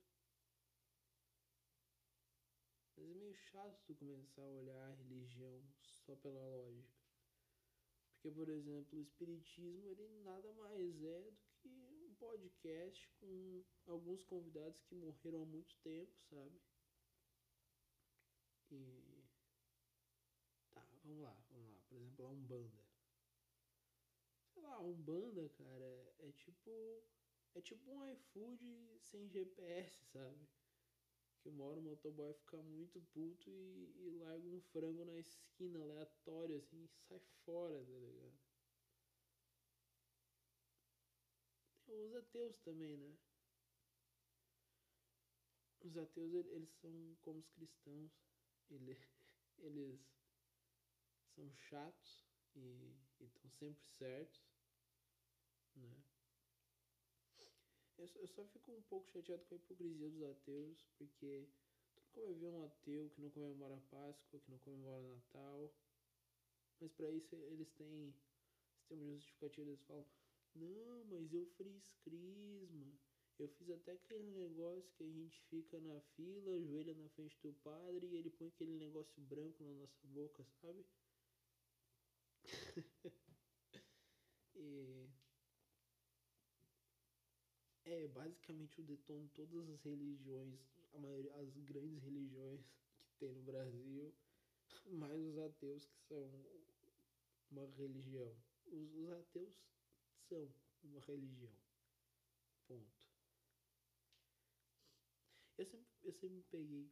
Mas 2.96 3.10
é 3.10 3.14
meio 3.14 3.36
chato 3.36 3.82
tu 3.86 3.96
começar 3.96 4.42
a 4.44 4.52
olhar 4.52 4.90
a 4.90 4.96
religião 4.96 5.62
só 5.82 6.16
pela 6.16 6.40
lógica. 6.40 7.02
Porque, 8.14 8.32
por 8.32 8.48
exemplo, 8.50 9.00
o 9.00 9.02
Espiritismo 9.02 9.90
ele 9.90 10.08
nada 10.24 10.54
mais 10.54 11.04
é 11.04 11.22
do 11.22 11.38
que 11.56 11.70
um 11.70 12.14
podcast 12.14 13.10
com 13.20 13.64
alguns 13.88 14.24
convidados 14.26 14.82
que 14.84 14.96
morreram 14.96 15.42
há 15.42 15.46
muito 15.46 15.76
tempo, 15.84 16.16
sabe? 16.30 16.62
E. 18.72 19.24
Tá, 20.74 20.86
vamos 21.04 21.24
lá, 21.24 21.36
exemplo, 22.22 22.26
a 22.26 22.30
Umbanda. 22.30 22.84
Sei 24.54 24.62
lá, 24.62 24.74
a 24.76 24.80
Umbanda, 24.80 25.50
cara, 25.50 26.14
é, 26.20 26.32
tipo. 26.34 27.04
É 27.54 27.60
tipo 27.60 27.92
um 27.92 28.10
iFood 28.14 28.98
sem 29.02 29.28
GPS, 29.28 30.06
sabe? 30.06 30.48
Que 31.42 31.50
uma 31.50 31.66
hora 31.66 31.80
o 31.80 31.84
motoboy 31.84 32.34
fica 32.34 32.62
muito 32.62 33.02
puto 33.14 33.50
e, 33.50 33.94
e 33.98 34.10
larga 34.20 34.48
um 34.48 34.62
frango 34.72 35.04
na 35.04 35.18
esquina 35.18 35.82
aleatório, 35.82 36.56
assim, 36.56 36.82
e 36.82 36.88
sai 36.88 37.20
fora, 37.44 37.84
tá 37.84 37.92
ligado? 37.92 38.40
Tem 41.86 42.02
os 42.06 42.16
ateus 42.16 42.58
também, 42.60 42.96
né? 42.96 43.18
os 45.84 45.98
ateus 45.98 46.34
eles 46.34 46.70
são 46.80 47.18
como 47.22 47.40
os 47.40 47.50
cristãos, 47.50 48.12
ele, 48.70 48.98
eles 49.60 50.00
são 51.42 51.52
chatos 51.58 52.24
e 52.56 52.96
estão 53.20 53.50
sempre 53.50 53.84
certos, 53.88 54.40
né? 55.76 56.04
Eu, 57.98 58.08
eu 58.16 58.28
só 58.28 58.46
fico 58.46 58.72
um 58.72 58.82
pouco 58.84 59.10
chateado 59.10 59.44
com 59.46 59.56
a 59.56 59.58
hipocrisia 59.58 60.10
dos 60.10 60.22
ateus, 60.24 60.86
porque 60.98 61.48
tu 61.96 62.02
nunca 62.04 62.22
vai 62.22 62.34
ver 62.36 62.50
um 62.50 62.64
ateu 62.64 63.10
que 63.10 63.22
não 63.22 63.30
comemora 63.32 63.82
Páscoa, 63.90 64.40
que 64.40 64.52
não 64.52 64.60
comemora 64.60 65.02
Natal, 65.02 65.74
mas 66.80 66.92
para 66.94 67.10
isso 67.10 67.36
eles 67.36 67.72
têm, 67.72 68.14
eles 68.70 68.86
têm 68.88 69.00
uma 69.00 69.16
justificativa, 69.16 69.70
eles 69.70 69.84
falam, 69.84 70.06
não, 70.54 71.06
mas 71.06 71.34
eu 71.34 71.46
fiz 71.58 71.90
crisma, 72.04 73.00
eu 73.40 73.48
fiz 73.50 73.70
até 73.72 73.94
aquele 73.94 74.30
negócio 74.32 74.94
que 74.94 75.04
a 75.04 75.10
gente 75.10 75.42
fica 75.50 75.80
na 75.80 76.00
fila, 76.16 76.62
joelha 76.62 76.94
na 76.94 77.10
frente 77.10 77.40
do 77.42 77.54
padre 77.64 78.06
e 78.08 78.16
ele 78.16 78.30
põe 78.30 78.48
aquele 78.48 78.76
negócio 78.78 79.20
branco 79.24 79.64
na 79.64 79.74
nossa 79.74 80.08
boca, 80.08 80.46
sabe? 80.62 80.86
e 84.56 85.10
é 87.86 88.08
basicamente 88.08 88.80
o 88.80 88.84
detono 88.84 89.26
de 89.26 89.32
todas 89.32 89.70
as 89.70 89.82
religiões, 89.82 90.60
a 90.94 91.00
maioria, 91.00 91.34
as 91.36 91.56
grandes 91.58 92.02
religiões 92.04 92.62
que 93.06 93.14
tem 93.20 93.34
no 93.34 93.44
Brasil, 93.44 94.14
mais 94.88 95.20
os 95.22 95.38
ateus 95.38 95.86
que 95.86 96.00
são 96.08 96.30
uma 97.52 97.66
religião. 97.78 98.34
Os, 98.68 98.94
os 98.96 99.10
ateus 99.12 99.54
são 100.30 100.50
uma 100.84 101.00
religião. 101.02 101.54
Ponto. 102.68 103.02
Eu 105.58 105.66
sempre, 105.66 105.88
eu 106.04 106.14
sempre 106.14 106.36
me 106.38 106.44
peguei. 106.44 106.90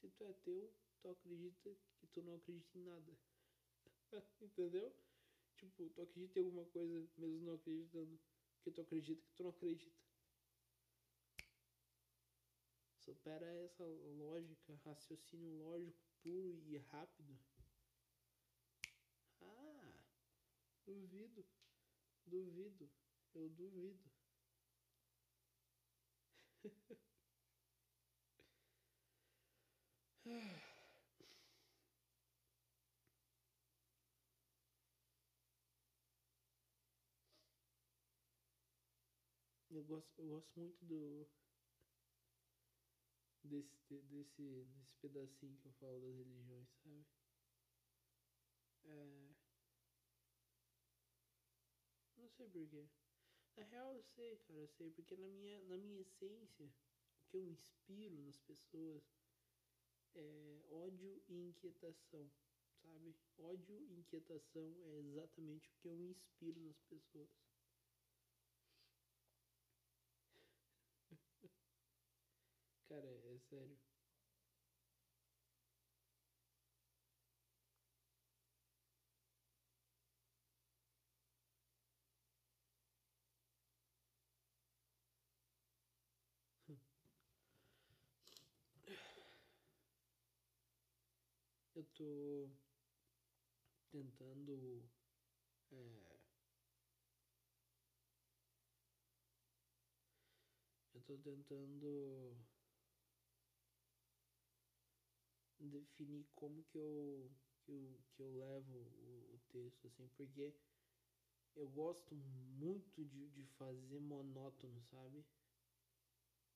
Se 0.00 0.08
tu 0.08 0.24
é 0.24 0.30
ateu, 0.30 0.72
tu 1.00 1.08
acredita 1.08 1.76
que 1.98 2.06
tu 2.06 2.22
não 2.22 2.34
acredita 2.34 2.78
em 2.78 2.82
nada. 2.82 3.12
Entendeu? 4.40 4.92
Tipo, 5.56 5.88
tu 5.90 6.02
acredita 6.02 6.40
em 6.40 6.44
alguma 6.44 6.66
coisa 6.66 7.08
mesmo 7.16 7.46
não 7.46 7.54
acreditando 7.54 8.18
que 8.62 8.70
tu 8.70 8.80
acredita 8.80 9.22
que 9.22 9.34
tu 9.34 9.42
não 9.42 9.50
acredita. 9.50 9.96
Supera 12.98 13.46
essa 13.46 13.84
lógica, 14.18 14.74
raciocínio 14.84 15.56
lógico 15.58 16.02
puro 16.20 16.60
e 16.66 16.76
rápido. 16.76 17.38
Ah, 19.40 19.92
duvido, 20.86 21.44
duvido, 22.26 22.90
eu 23.34 23.48
duvido. 23.50 24.10
Eu 39.76 39.84
gosto, 39.84 40.10
eu 40.18 40.28
gosto 40.28 40.58
muito 40.58 40.82
do 40.86 41.28
desse, 43.44 43.76
desse, 44.04 44.64
desse 44.64 44.96
pedacinho 45.02 45.54
que 45.58 45.66
eu 45.68 45.72
falo 45.72 46.00
das 46.00 46.16
religiões, 46.16 46.66
sabe? 46.82 47.04
É... 48.84 49.34
Não 52.16 52.26
sei 52.30 52.48
porquê. 52.48 52.88
Na 53.54 53.64
real 53.64 53.92
eu 53.92 54.02
sei, 54.02 54.38
cara, 54.48 54.60
eu 54.60 54.68
sei, 54.68 54.90
porque 54.92 55.14
na 55.14 55.28
minha, 55.28 55.60
na 55.64 55.76
minha 55.76 56.00
essência, 56.00 56.64
o 56.64 57.28
que 57.28 57.36
eu 57.36 57.44
inspiro 57.44 58.18
nas 58.22 58.40
pessoas 58.40 59.04
é 60.14 60.62
ódio 60.70 61.22
e 61.28 61.34
inquietação, 61.48 62.30
sabe? 62.80 63.14
Ódio 63.36 63.78
e 63.90 63.98
inquietação 63.98 64.74
é 64.84 65.00
exatamente 65.00 65.68
o 65.68 65.74
que 65.82 65.88
eu 65.88 66.00
inspiro 66.00 66.60
nas 66.62 66.80
pessoas. 66.80 67.28
Cara, 72.88 73.08
é 73.34 73.38
sério. 73.38 73.76
Eu 91.76 91.84
tô 91.94 92.50
tentando 93.90 94.82
é, 95.72 95.76
eu 100.94 101.00
tô 101.02 101.16
tentando 101.18 102.36
definir 105.64 106.26
como 106.34 106.62
que 106.64 106.78
eu 106.78 107.30
que 107.64 107.72
eu, 107.72 108.00
que 108.12 108.22
eu 108.22 108.32
levo 108.36 108.78
o, 108.78 109.34
o 109.34 109.40
texto 109.48 109.86
assim 109.86 110.08
porque 110.16 110.54
eu 111.54 111.68
gosto 111.68 112.14
muito 112.14 113.04
de, 113.04 113.28
de 113.30 113.46
fazer 113.58 114.00
monótono 114.00 114.80
sabe 114.82 115.24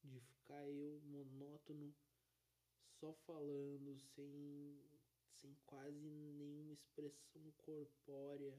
de 0.05 0.21
ficar 0.21 0.69
eu 0.69 1.01
monótono 1.05 1.95
só 3.01 3.15
falando 3.27 3.99
sem 3.99 4.91
sem 5.41 5.57
quase 5.67 6.11
nenhuma 6.11 6.75
expressão 6.75 7.51
corpórea, 7.57 8.55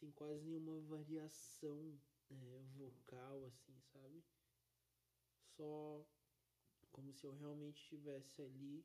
sem 0.00 0.10
quase 0.10 0.44
nenhuma 0.44 0.80
variação 0.80 2.00
é, 2.30 2.62
vocal, 2.76 3.44
assim, 3.46 3.80
sabe? 3.92 4.24
Só 5.56 6.04
como 6.90 7.12
se 7.12 7.24
eu 7.24 7.32
realmente 7.32 7.80
estivesse 7.80 8.42
ali 8.42 8.84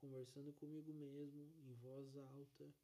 conversando 0.00 0.52
comigo 0.54 0.92
mesmo 0.92 1.52
em 1.66 1.74
voz 1.74 2.16
alta 2.16 2.74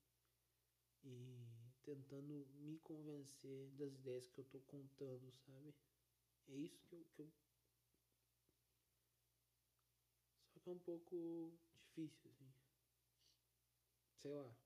e 1.03 1.47
tentando 1.85 2.47
me 2.61 2.79
convencer 2.81 3.71
das 3.73 3.93
ideias 3.95 4.29
que 4.29 4.39
eu 4.41 4.45
tô 4.45 4.61
contando, 4.61 5.33
sabe? 5.47 5.75
É 6.49 6.55
isso 6.55 6.81
que 6.85 6.95
eu, 6.95 7.05
que 7.15 7.23
eu... 7.23 7.33
Só 10.53 10.61
que 10.61 10.69
é 10.69 10.73
um 10.73 10.79
pouco 10.79 11.53
difícil, 11.75 12.31
assim 12.31 12.67
sei 14.27 14.35
lá. 14.35 14.66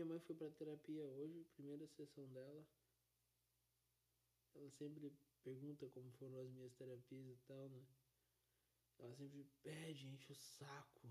Minha 0.00 0.12
mãe 0.14 0.20
foi 0.20 0.34
pra 0.34 0.48
terapia 0.48 1.04
hoje, 1.04 1.44
primeira 1.56 1.86
sessão 1.86 2.26
dela. 2.28 2.64
Ela 4.54 4.70
sempre 4.70 5.12
pergunta 5.44 5.90
como 5.90 6.10
foram 6.12 6.38
as 6.38 6.48
minhas 6.52 6.72
terapias 6.72 7.28
e 7.28 7.36
tal, 7.46 7.68
né? 7.68 7.84
ela 8.98 9.14
sempre 9.14 9.44
pede, 9.62 10.06
enche 10.06 10.32
o 10.32 10.34
saco 10.34 11.06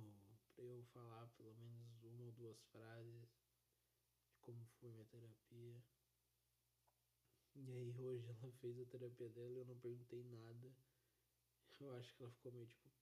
pra 0.56 0.65
eu 0.65 0.84
falar 0.86 1.28
pelo 1.38 1.54
menos 1.54 2.04
uma 2.04 2.23
ou 2.23 2.32
duas 2.32 2.60
frases 2.71 3.13
de 4.32 4.39
como 4.41 4.65
foi 4.80 4.89
minha 4.89 5.06
terapia. 5.06 5.84
E 7.54 7.71
aí 7.71 7.95
hoje 8.02 8.25
ela 8.28 8.52
fez 8.54 8.80
a 8.80 8.86
terapia 8.86 9.30
dela 9.30 9.54
e 9.54 9.60
eu 9.60 9.65
não 9.65 9.78
perguntei 9.78 10.23
nada. 10.23 10.73
Eu 11.80 11.93
acho 11.93 12.12
que 12.15 12.23
ela 12.23 12.32
ficou 12.32 12.52
meio 12.52 12.65
tipo. 12.65 12.99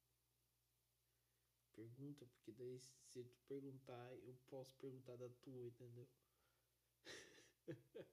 Pergunta, 1.77 2.25
porque 2.25 2.51
daí 2.51 2.77
se 2.77 2.93
tu 3.09 3.23
perguntar, 3.47 4.13
eu 4.21 4.35
posso 4.47 4.75
perguntar 4.75 5.15
da 5.15 5.29
tua, 5.29 5.65
entendeu? 5.65 6.05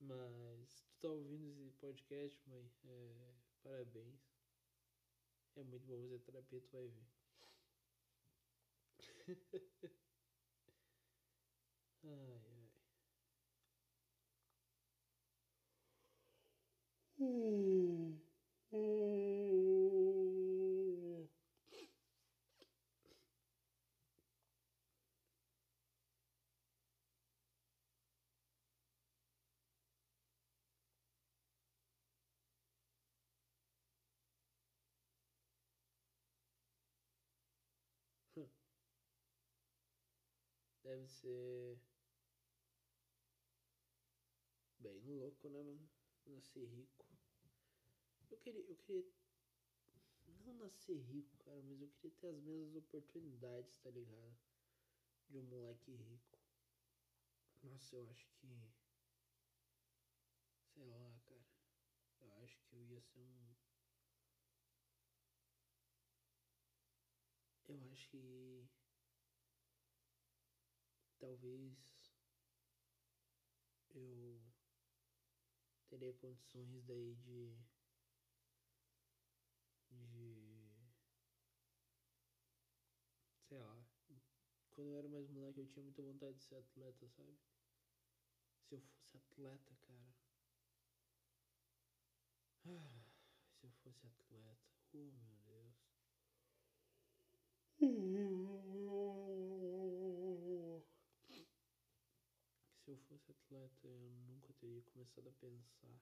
Mas 0.00 0.82
tu 0.88 0.96
tá 1.00 1.08
ouvindo 1.10 1.46
esse 1.50 1.70
podcast, 1.72 2.48
mãe? 2.48 2.72
É, 2.84 3.34
parabéns. 3.62 4.34
É 5.56 5.62
muito 5.64 5.84
bom 5.88 6.00
fazer 6.02 6.20
terapia, 6.20 6.60
tu 6.60 6.70
vai 6.70 6.86
ver. 6.86 7.04
Deve 40.86 41.08
ser. 41.08 41.80
Bem 44.78 45.00
louco, 45.04 45.48
né, 45.48 45.60
mano? 45.60 45.90
Nascer 46.26 46.64
rico. 46.64 47.04
Eu 48.30 48.38
queria. 48.38 48.62
Eu 48.68 48.76
queria. 48.76 49.04
Não 50.44 50.54
nascer 50.54 50.96
rico, 50.96 51.36
cara, 51.38 51.60
mas 51.64 51.80
eu 51.80 51.88
queria 51.88 52.16
ter 52.20 52.28
as 52.28 52.40
mesmas 52.40 52.76
oportunidades, 52.76 53.76
tá 53.78 53.90
ligado? 53.90 54.36
De 55.28 55.38
um 55.38 55.42
moleque 55.42 55.90
rico. 55.90 56.38
Nossa, 57.64 57.96
eu 57.96 58.08
acho 58.08 58.28
que. 58.36 58.46
Sei 60.72 60.84
lá, 60.84 61.18
cara. 61.24 61.44
Eu 62.20 62.32
acho 62.44 62.60
que 62.60 62.76
eu 62.76 62.84
ia 62.84 63.00
ser 63.00 63.18
um. 63.18 63.54
Eu 67.68 67.82
acho 67.92 68.08
que. 68.08 68.68
Talvez. 71.18 71.74
Eu. 73.94 74.40
Teria 75.88 76.12
condições 76.14 76.84
daí 76.84 77.14
de. 77.14 77.56
De. 79.90 80.36
Sei 83.48 83.58
lá. 83.58 83.86
Quando 84.74 84.90
eu 84.90 84.98
era 84.98 85.08
mais 85.08 85.28
moleque, 85.30 85.60
eu 85.60 85.66
tinha 85.66 85.82
muita 85.82 86.02
vontade 86.02 86.36
de 86.36 86.44
ser 86.44 86.56
atleta, 86.56 87.08
sabe? 87.08 87.38
Se 88.68 88.74
eu 88.74 88.80
fosse 88.80 89.16
atleta, 89.16 89.74
cara. 89.86 90.14
Ah, 92.66 93.04
se 93.54 93.66
eu 93.66 93.70
fosse 93.70 94.06
atleta. 94.06 94.66
Oh, 94.92 94.98
meu 94.98 95.36
Deus. 95.46 95.86
Se 103.45 103.45
atleta, 103.56 103.88
eu 103.88 104.10
nunca 104.28 104.52
teria 104.54 104.82
começado 104.82 105.28
a 105.28 105.32
pensar. 105.32 105.98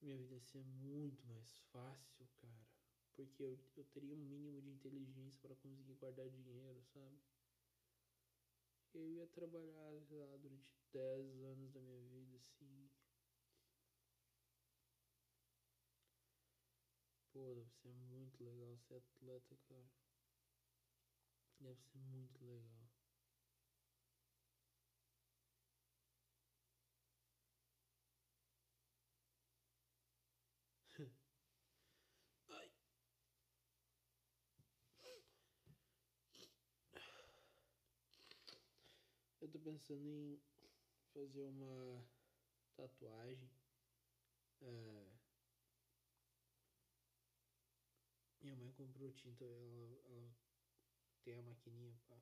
Minha 0.00 0.16
vida 0.16 0.34
ia 0.34 0.40
ser 0.40 0.64
muito 0.64 1.26
mais 1.26 1.58
fácil, 1.72 2.26
cara. 2.36 2.66
Porque 3.14 3.42
eu, 3.42 3.58
eu 3.76 3.84
teria 3.84 4.14
um 4.14 4.18
mínimo 4.18 4.62
de 4.62 4.70
inteligência 4.70 5.38
para 5.40 5.56
conseguir 5.56 5.94
guardar 5.94 6.28
dinheiro, 6.30 6.82
sabe? 6.94 7.18
Eu 8.94 9.10
ia 9.10 9.26
trabalhar, 9.26 9.90
lá, 10.10 10.36
durante 10.36 10.74
10 10.92 11.42
anos 11.44 11.72
da 11.72 11.80
minha 11.80 12.00
vida, 12.00 12.36
assim. 12.38 12.88
Pô, 17.32 17.54
deve 17.54 17.70
ser 17.70 17.92
muito 17.92 18.42
legal 18.42 18.76
ser 18.78 18.94
atleta, 18.94 19.56
cara. 19.68 19.90
Deve 21.60 21.80
ser 21.82 21.98
muito 21.98 22.44
legal. 22.44 22.88
Ai. 32.50 32.70
Eu 39.40 39.48
tô 39.48 39.57
pensando 39.68 40.08
em 40.08 40.40
fazer 41.12 41.42
uma 41.42 42.02
tatuagem. 42.74 43.50
É... 44.62 45.06
Minha 48.40 48.56
mãe 48.56 48.72
comprou 48.72 49.12
tinta, 49.12 49.44
ela, 49.44 50.00
ela 50.06 50.34
tem 51.22 51.34
a 51.34 51.42
maquininha, 51.42 52.00
pá. 52.08 52.16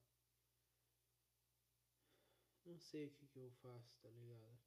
Não 2.65 2.81
sei 2.81 3.07
o 3.07 3.11
que 3.13 3.29
que 3.29 3.39
eu 3.39 3.53
faço, 3.63 3.97
tá 4.03 4.11
ligado? 4.11 4.59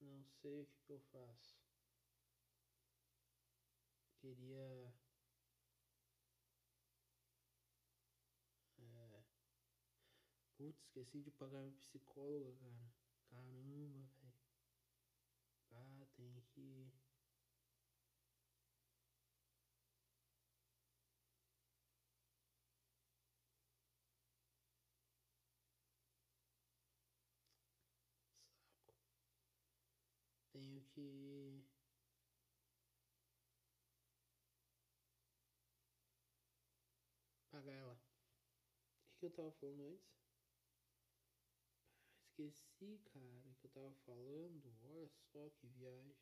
Não 0.00 0.24
sei 0.24 0.62
o 0.62 0.66
que 0.66 0.80
que 0.80 0.92
eu 0.94 1.00
faço. 1.12 1.56
Queria. 4.16 5.03
Putz, 10.64 10.80
esqueci 10.80 11.20
de 11.20 11.30
pagar 11.30 11.60
minha 11.60 11.76
psicóloga, 11.78 12.50
cara. 12.58 12.90
Caramba, 13.28 13.98
velho. 13.98 14.32
Ah, 15.70 16.06
tem 16.16 16.40
que. 16.54 16.90
Saco. 28.86 28.94
Tenho 30.50 30.80
que. 30.94 31.62
Pagar 37.50 37.72
ela. 37.72 37.94
O 37.94 39.18
que 39.18 39.26
eu 39.26 39.30
tava 39.30 39.50
falando 39.52 39.82
antes? 39.86 40.23
Esqueci, 42.36 42.98
cara, 43.12 43.54
que 43.60 43.66
eu 43.66 43.70
tava 43.70 43.92
falando. 44.04 44.74
Olha 44.82 45.08
só 45.30 45.48
que 45.50 45.68
viagem. 45.68 46.16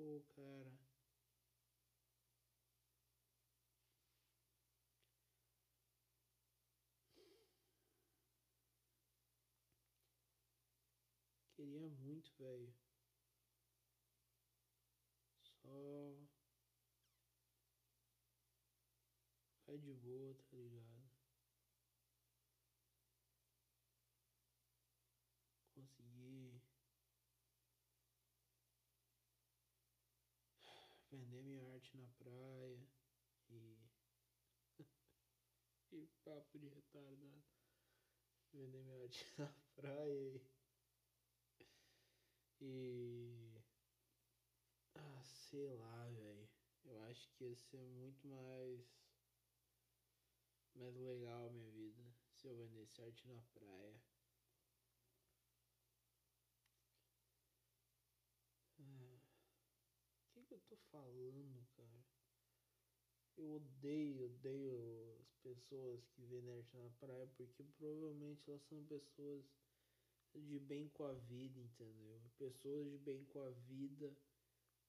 Ô, 0.00 0.22
cara. 0.34 0.72
Queria 11.54 11.86
muito, 11.88 12.32
velho. 12.38 12.74
Só. 15.62 16.16
Ficar 19.64 19.78
de 19.78 19.92
boa, 19.94 20.34
tá 20.34 20.56
ligado? 20.56 21.10
Conseguir. 25.74 26.60
Vender 31.20 31.42
minha 31.42 31.62
arte 31.74 31.94
na 31.98 32.06
praia. 32.18 32.88
E. 33.50 33.76
e 35.92 36.06
papo 36.24 36.58
de 36.58 36.66
retardado. 36.68 37.44
Vender 38.54 38.82
minha 38.82 39.02
arte 39.02 39.26
na 39.36 39.52
praia 39.74 40.08
e. 40.08 40.40
E. 42.60 43.60
Ah, 44.94 45.20
sei 45.24 45.68
lá, 45.68 46.08
velho. 46.10 46.48
Eu 46.84 47.02
acho 47.02 47.28
que 47.32 47.44
ia 47.44 47.54
ser 47.56 47.82
muito 47.82 48.26
mais. 48.26 48.80
Mais 50.74 50.96
legal 50.96 51.46
a 51.46 51.50
minha 51.50 51.70
vida 51.70 52.02
se 52.32 52.48
eu 52.48 52.56
vendesse 52.56 53.00
arte 53.02 53.28
na 53.28 53.40
praia. 53.54 54.00
Ah, 58.80 59.20
O 60.26 60.32
que, 60.32 60.42
que 60.42 60.54
eu 60.54 60.59
tô 60.70 60.76
falando, 60.92 61.66
cara? 61.76 62.04
Eu 63.36 63.54
odeio, 63.54 64.26
odeio 64.26 65.16
as 65.20 65.32
pessoas 65.42 66.06
que 66.06 66.22
vendem 66.22 66.54
arte 66.54 66.76
na 66.76 66.88
praia 66.90 67.26
porque 67.36 67.64
provavelmente 67.76 68.48
elas 68.48 68.62
são 68.62 68.84
pessoas 68.84 69.44
de 70.32 70.60
bem 70.60 70.88
com 70.90 71.04
a 71.04 71.12
vida, 71.12 71.58
entendeu? 71.58 72.20
Pessoas 72.38 72.88
de 72.88 72.98
bem 72.98 73.24
com 73.24 73.40
a 73.40 73.50
vida 73.50 74.16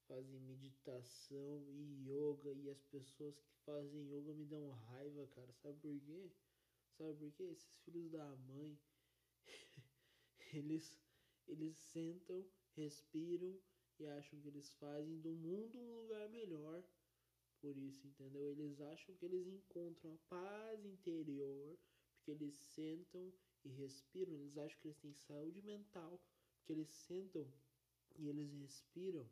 fazem 0.08 0.39
meditação 0.41 1.65
e 1.72 2.08
yoga 2.08 2.52
e 2.54 2.70
as 2.70 2.84
pessoas 2.84 3.39
que 3.39 3.52
fazem 3.65 4.08
yoga 4.08 4.34
me 4.34 4.46
dão 4.46 4.70
raiva, 4.70 5.26
cara. 5.28 5.52
Sabe 5.54 5.80
por 5.80 6.00
quê? 6.02 6.32
Sabe 6.98 7.17
por 7.17 7.32
quê? 7.32 7.44
Esses 7.44 7.76
filhos 7.78 8.12
da 8.12 8.36
mãe, 8.36 8.78
eles 10.54 11.02
eles 11.48 11.76
sentam, 11.76 12.46
respiram 12.76 13.60
e 14.01 14.07
acham 14.07 14.39
que 14.39 14.47
eles 14.47 14.73
fazem 14.73 15.19
do 15.19 15.31
mundo 15.31 15.77
um 15.77 16.01
lugar 16.01 16.27
melhor 16.29 16.83
por 17.59 17.77
isso, 17.77 18.07
entendeu? 18.07 18.49
Eles 18.49 18.81
acham 18.81 19.15
que 19.15 19.25
eles 19.25 19.45
encontram 19.47 20.13
a 20.13 20.17
paz 20.27 20.83
interior 20.83 21.77
porque 22.15 22.31
eles 22.31 22.55
sentam 22.55 23.31
e 23.63 23.69
respiram. 23.69 24.33
Eles 24.33 24.57
acham 24.57 24.79
que 24.79 24.87
eles 24.87 24.97
têm 24.97 25.13
saúde 25.13 25.61
mental 25.61 26.19
porque 26.57 26.73
eles 26.73 26.89
sentam 26.89 27.47
e 28.17 28.27
eles 28.27 28.51
respiram. 28.53 29.29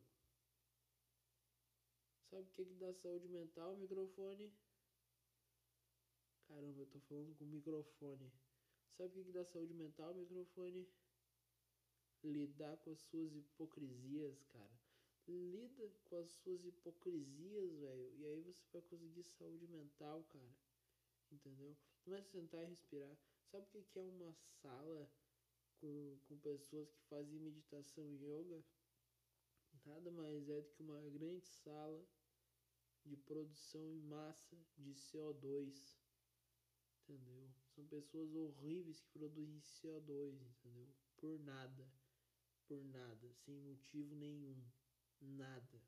Sabe 2.30 2.44
o 2.44 2.52
que, 2.52 2.66
que 2.66 2.76
dá 2.76 2.94
saúde 2.94 3.28
mental, 3.28 3.76
microfone? 3.76 4.54
Caramba, 6.48 6.82
eu 6.82 6.86
tô 6.88 7.00
falando 7.00 7.36
com 7.36 7.44
o 7.44 7.48
microfone. 7.48 8.32
Sabe 8.96 9.10
o 9.10 9.14
que, 9.14 9.24
que 9.24 9.32
dá 9.32 9.44
saúde 9.46 9.74
mental, 9.74 10.14
microfone? 10.14 10.88
Lidar 12.24 12.78
com 12.78 12.92
as 12.92 13.00
suas 13.00 13.36
hipocrisias, 13.36 14.44
cara. 14.46 14.80
Lida 15.28 15.90
com 16.06 16.18
as 16.18 16.30
suas 16.32 16.66
hipocrisias, 16.66 17.72
velho. 17.76 18.16
E 18.18 18.26
aí 18.26 18.42
você 18.42 18.66
vai 18.74 18.82
conseguir 18.82 19.24
saúde 19.24 19.68
mental, 19.68 20.24
cara. 20.26 20.56
Entendeu? 21.32 21.78
Não 22.06 22.16
é 22.16 22.22
sentar 22.24 22.64
e 22.64 22.68
respirar. 22.68 23.16
Sabe 23.52 23.66
o 23.66 23.84
que, 23.84 24.00
é 24.00 24.04
uma 24.04 24.34
sala 24.62 25.12
com, 25.80 26.20
com 26.28 26.38
pessoas 26.40 26.92
que 26.92 27.02
fazem 27.04 27.40
meditação 27.40 28.04
e 28.08 28.24
yoga? 28.24 28.64
Nada 29.86 30.12
mais 30.12 30.50
é 30.50 30.62
do 30.62 30.70
que 30.70 30.82
uma 30.82 31.02
grande 31.10 31.46
sala 31.46 32.06
de 33.06 33.16
produção 33.16 33.88
em 33.92 34.02
massa 34.02 34.58
de 34.78 34.94
CO2. 34.94 35.98
Entendeu? 37.04 37.50
São 37.76 37.86
pessoas 37.88 38.34
horríveis 38.36 39.00
que 39.00 39.10
produzem 39.10 39.62
CO2, 39.62 40.42
entendeu? 40.42 40.88
Por 41.18 41.40
nada. 41.40 41.99
Por 42.70 42.86
nada. 42.86 43.34
Sem 43.34 43.60
motivo 43.60 44.16
nenhum. 44.16 44.64
Nada. 45.20 45.82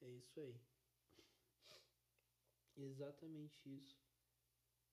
É 0.00 0.08
isso 0.08 0.40
aí. 0.40 0.58
Exatamente 2.74 3.68
isso 3.68 4.00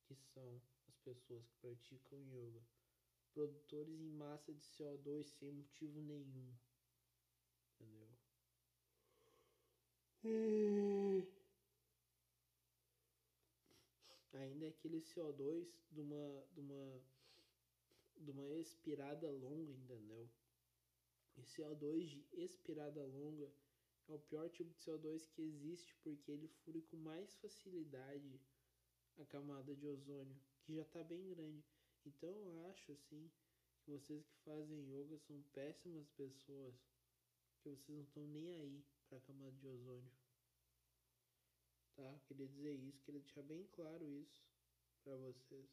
que 0.03 0.15
são 0.15 0.62
as 0.89 0.97
pessoas 0.97 1.47
que 1.47 1.55
praticam 1.62 2.19
yoga. 2.25 2.62
Produtores 3.34 4.01
em 4.01 4.12
massa 4.12 4.53
de 4.53 4.65
CO2 4.65 5.23
sem 5.23 5.53
motivo 5.53 6.01
nenhum. 6.01 6.53
Entendeu? 7.79 8.10
Ainda 14.34 14.65
é 14.65 14.69
aquele 14.69 14.99
CO2 14.99 15.67
de 15.89 16.01
uma, 16.01 16.45
de 16.51 16.60
uma, 16.60 17.01
de 18.17 18.32
uma 18.32 18.47
expirada 18.47 19.30
longa, 19.30 19.71
entendeu? 19.71 20.30
E 21.38 21.41
CO2 21.41 22.06
de 22.06 22.28
expirada 22.34 23.04
longa 23.04 23.51
é 24.08 24.13
o 24.13 24.19
pior 24.19 24.49
tipo 24.49 24.71
de 24.71 24.80
CO2 24.80 25.28
que 25.32 25.41
existe 25.41 25.95
porque 26.04 26.32
ele 26.32 26.47
fura 26.47 26.82
com 26.84 26.97
mais 26.97 27.36
facilidade 27.36 28.39
a 29.17 29.25
camada 29.25 29.75
de 29.75 29.88
ozônio, 29.88 30.38
que 30.63 30.75
já 30.75 30.82
está 30.82 31.04
bem 31.04 31.28
grande. 31.30 31.65
Então 32.06 32.30
eu 32.30 32.65
acho 32.67 32.91
assim 32.91 33.32
que 33.82 33.91
vocês 33.91 34.25
que 34.25 34.38
fazem 34.43 34.91
yoga 34.91 35.17
são 35.19 35.41
péssimas 35.54 36.10
pessoas, 36.12 36.75
que 37.62 37.69
vocês 37.69 37.88
não 37.88 38.04
estão 38.04 38.28
nem 38.28 38.54
aí 38.56 38.86
para 39.08 39.17
a 39.17 39.21
camada 39.21 39.56
de 39.58 39.67
ozônio. 39.67 40.12
Tá? 41.95 42.19
Queria 42.28 42.47
dizer 42.47 42.73
isso, 42.75 43.04
queria 43.04 43.21
deixar 43.21 43.43
bem 43.43 43.65
claro 43.67 44.06
isso 44.12 44.45
para 45.04 45.15
vocês. 45.17 45.69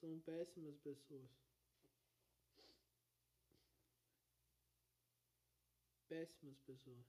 São 0.00 0.20
péssimas 0.20 0.76
pessoas. 0.78 1.45
Péssimas 6.16 6.58
pessoas. 6.60 7.04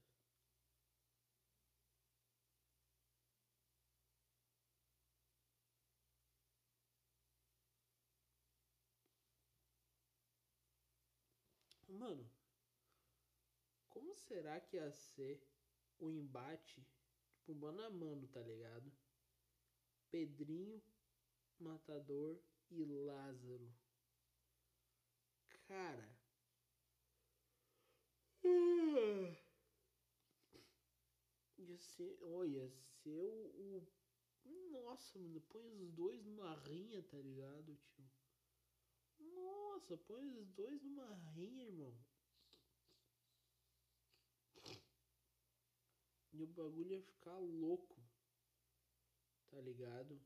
Mano, 11.88 12.30
como 13.88 14.14
será 14.14 14.60
que 14.60 14.76
ia 14.76 14.92
ser 14.92 15.42
o 15.98 16.10
embate, 16.10 16.86
tipo, 17.32 17.54
mano 17.54 17.82
a 17.82 17.88
mano, 17.88 18.28
tá 18.28 18.42
ligado? 18.42 18.92
Pedrinho, 20.10 20.82
Matador 21.58 22.38
e 22.70 22.84
Lázaro. 22.84 23.72
Cara. 25.66 26.17
Ia 31.58 31.78
ser. 31.78 32.18
Olha, 32.22 32.70
ser 33.02 33.18
o, 33.18 33.46
o. 33.56 33.88
Nossa, 34.70 35.18
mano, 35.18 35.40
põe 35.48 35.70
os 35.74 35.90
dois 35.92 36.24
numa 36.24 36.54
rinha, 36.54 37.02
tá 37.02 37.18
ligado, 37.18 37.76
tio? 37.76 38.04
Nossa, 39.18 39.96
põe 39.96 40.36
os 40.36 40.48
dois 40.52 40.82
numa 40.82 41.14
rinha, 41.34 41.64
irmão. 41.64 41.94
E 46.32 46.42
o 46.42 46.46
bagulho 46.46 46.92
ia 46.92 47.02
ficar 47.02 47.38
louco. 47.38 47.96
Tá 49.50 49.60
ligado? 49.60 50.20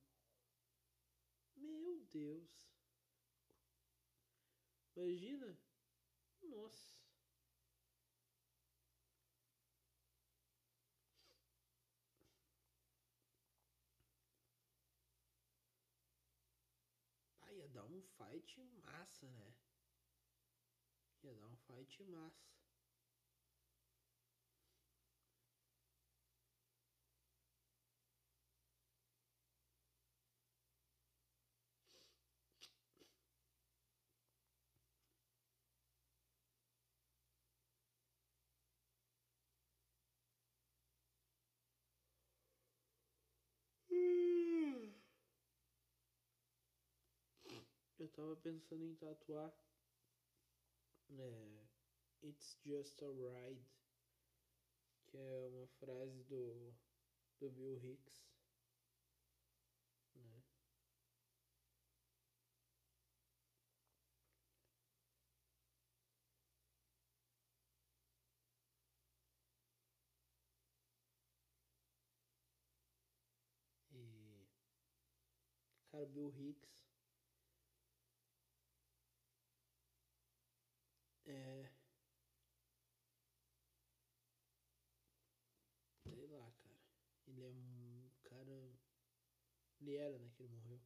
Meu 1.56 2.00
Deus. 2.12 2.50
Imagina. 4.96 5.56
Nossa. 6.42 6.92
Ah, 17.40 17.52
ia 17.52 17.61
dar 17.72 17.84
um 17.84 18.02
fight 18.02 18.60
massa, 18.84 19.26
né? 19.32 19.54
Ia 21.22 21.34
dar 21.34 21.46
um 21.46 21.56
fight 21.56 22.02
massa. 22.04 22.51
Eu 48.02 48.08
tava 48.08 48.34
pensando 48.34 48.84
em 48.84 48.96
tatuar. 48.96 49.54
É, 51.16 51.62
It's 52.24 52.58
just 52.64 53.00
a 53.02 53.06
ride. 53.06 53.64
Que 55.06 55.16
é 55.16 55.46
uma 55.46 55.68
frase 55.78 56.24
do, 56.24 56.74
do 57.40 57.50
Bill 57.50 57.78
Hicks. 57.78 58.24
Né? 60.14 60.42
E. 73.94 74.48
Cara, 75.92 76.06
Bill 76.06 76.32
Hicks. 76.36 76.72
É. 81.26 81.70
Sei 86.04 86.26
lá, 86.28 86.52
cara. 86.62 87.31
Ele 87.42 87.48
é 87.48 87.50
um 87.50 88.10
cara. 88.22 88.78
Ele 89.82 89.96
era, 89.96 90.18
né? 90.18 90.30
Que 90.34 90.42
ele 90.44 90.48
morreu. 90.54 90.80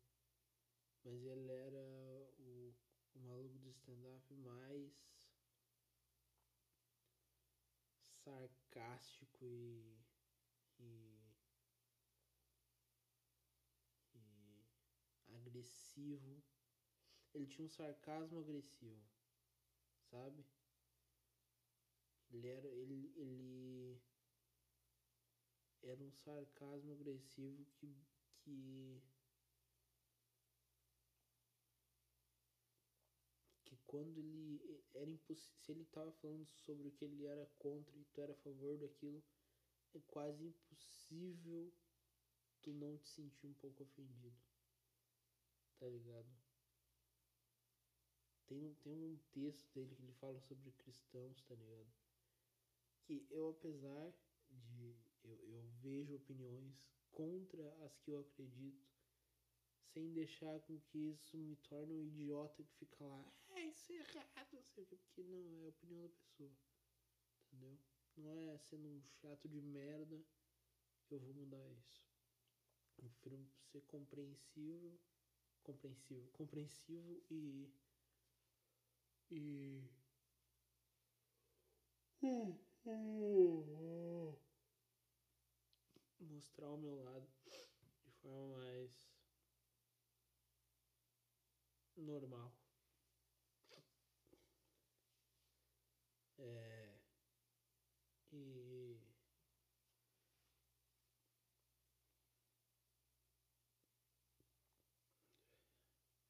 Mas 1.02 1.24
ele 1.24 1.50
era 1.50 1.82
o, 2.38 2.74
o 3.14 3.18
maluco 3.20 3.58
do 3.60 3.70
stand-up 3.70 4.34
mais 4.34 4.92
sarcástico 8.24 9.46
e, 9.46 9.96
e, 10.80 11.20
e 15.28 15.34
agressivo. 15.36 16.42
Ele 17.34 17.46
tinha 17.46 17.66
um 17.66 17.70
sarcasmo 17.70 18.40
agressivo 18.40 19.02
sabe? 20.10 20.44
Ele 22.30 22.46
era 22.48 22.68
ele, 22.68 23.12
ele 23.16 23.95
era 25.88 26.02
um 26.02 26.12
sarcasmo 26.12 26.92
agressivo 26.92 27.64
que 27.76 27.96
que 28.38 29.02
que 33.64 33.76
quando 33.86 34.18
ele 34.18 34.60
era 34.94 35.16
se 35.26 35.72
ele 35.72 35.84
tava 35.86 36.12
falando 36.12 36.46
sobre 36.46 36.88
o 36.88 36.92
que 36.92 37.04
ele 37.04 37.26
era 37.26 37.46
contra 37.58 37.96
e 37.98 38.04
tu 38.04 38.20
era 38.20 38.32
a 38.32 38.36
favor 38.36 38.76
daquilo 38.78 39.22
é 39.94 40.00
quase 40.08 40.44
impossível 40.44 41.72
tu 42.66 42.72
não 42.72 42.98
te 42.98 43.08
sentir 43.08 43.46
um 43.46 43.54
pouco 43.54 43.84
ofendido. 43.84 44.36
Tá 45.78 45.86
ligado? 45.86 46.26
Tem, 48.48 48.74
tem 48.82 49.04
um 49.04 49.16
texto 49.32 49.72
dele 49.72 49.94
que 49.94 50.02
ele 50.02 50.12
fala 50.14 50.40
sobre 50.40 50.72
cristãos, 50.72 51.40
tá 51.42 51.54
ligado? 51.54 51.86
Que 53.04 53.24
eu, 53.30 53.50
apesar 53.50 54.12
de. 54.50 55.05
Eu, 55.26 55.36
eu 55.48 55.62
vejo 55.82 56.14
opiniões 56.14 56.80
contra 57.10 57.68
as 57.84 57.96
que 57.98 58.12
eu 58.12 58.20
acredito, 58.20 58.86
sem 59.92 60.12
deixar 60.12 60.60
com 60.60 60.78
que 60.80 60.98
isso 61.10 61.36
me 61.36 61.56
torne 61.56 61.94
um 61.94 62.04
idiota 62.04 62.62
que 62.62 62.72
fica 62.74 63.04
lá, 63.04 63.32
é 63.50 63.66
isso 63.66 63.92
é 63.92 63.96
errado, 63.96 64.52
não 64.52 64.62
sei 64.62 64.84
o 64.84 64.86
que, 64.86 64.96
porque 64.96 65.22
não, 65.24 65.58
é 65.58 65.64
a 65.64 65.68
opinião 65.68 66.02
da 66.02 66.08
pessoa. 66.08 66.52
Entendeu? 67.46 67.78
Não 68.16 68.30
é 68.30 68.58
sendo 68.58 68.88
um 68.88 69.02
chato 69.20 69.48
de 69.48 69.60
merda 69.60 70.22
que 71.04 71.14
eu 71.14 71.18
vou 71.18 71.34
mudar 71.34 71.68
isso. 71.72 72.04
Eu 72.98 73.04
prefiro 73.04 73.46
ser 73.72 73.80
compreensivo, 73.82 74.98
compreensivo, 75.62 76.28
compreensivo 76.32 77.22
e 77.30 77.68
e 79.30 79.82
mostrar 86.20 86.70
o 86.70 86.76
meu 86.78 86.94
lado 86.96 87.26
de 88.04 88.12
forma 88.12 88.56
mais 88.58 89.10
normal. 91.96 92.52
É, 96.38 97.00
e 98.32 99.16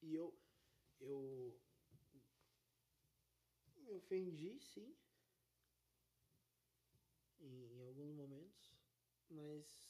e 0.01 0.15
eu 0.15 0.27
eu 0.99 1.61
me 3.81 3.89
ofendi 3.91 4.59
sim 4.59 4.93
em, 7.39 7.77
em 7.77 7.81
alguns 7.81 8.13
momentos 8.13 8.36
mas 9.29 9.89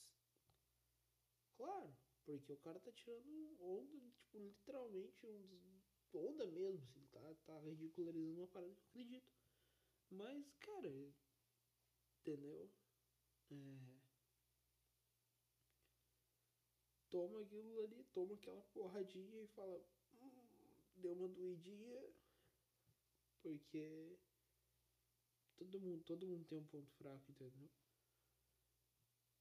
claro 1.55 1.95
porque 2.25 2.51
o 2.51 2.57
cara 2.57 2.79
tá 2.79 2.91
tirando 2.91 3.57
onda 3.59 3.97
tipo 4.11 4.37
literalmente 4.37 5.25
um 5.25 5.77
onda 6.13 6.45
mesmo 6.47 6.83
assim 6.83 7.05
tá 7.11 7.35
tá 7.45 7.59
ridicularizando 7.59 8.39
uma 8.39 8.47
parada 8.47 8.73
que 8.73 8.79
eu 8.79 8.87
acredito. 8.89 9.31
Mas 10.09 10.51
cara 10.59 11.13
entendeu? 12.19 12.69
É, 13.51 13.55
toma 17.09 17.41
aquilo 17.41 17.83
ali 17.83 18.03
toma 18.13 18.35
aquela 18.35 18.61
porradinha 18.73 19.43
e 19.43 19.47
fala 19.47 19.81
hum, 20.21 20.31
deu 20.97 21.13
uma 21.13 21.27
doidinha 21.27 22.03
porque 23.41 24.17
todo 25.57 25.79
mundo, 25.79 26.03
todo 26.03 26.27
mundo 26.27 26.45
tem 26.45 26.57
um 26.57 26.65
ponto 26.65 26.91
fraco, 26.97 27.31
entendeu? 27.31 27.69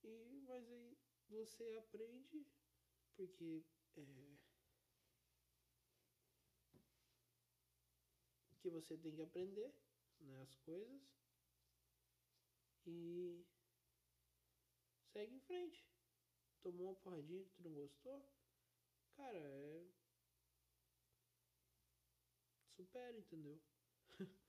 E 0.07 0.41
mas 0.47 0.71
aí 0.71 0.97
você 1.29 1.77
aprende 1.79 2.47
porque 3.17 3.65
é, 3.97 4.37
que 8.67 8.71
você 8.71 8.97
tem 8.97 9.15
que 9.15 9.23
aprender 9.23 9.73
né, 10.21 10.43
as 10.43 10.55
coisas 10.57 11.01
e 12.87 13.45
segue 15.13 15.35
em 15.35 15.41
frente. 15.41 15.85
Tomou 16.63 16.87
uma 16.89 16.95
porradinha 16.97 17.45
que 17.45 17.51
tu 17.55 17.63
não 17.63 17.75
gostou? 17.75 18.25
Cara, 19.17 19.39
é. 19.39 19.87
Supera, 22.77 23.17
entendeu? 23.17 23.61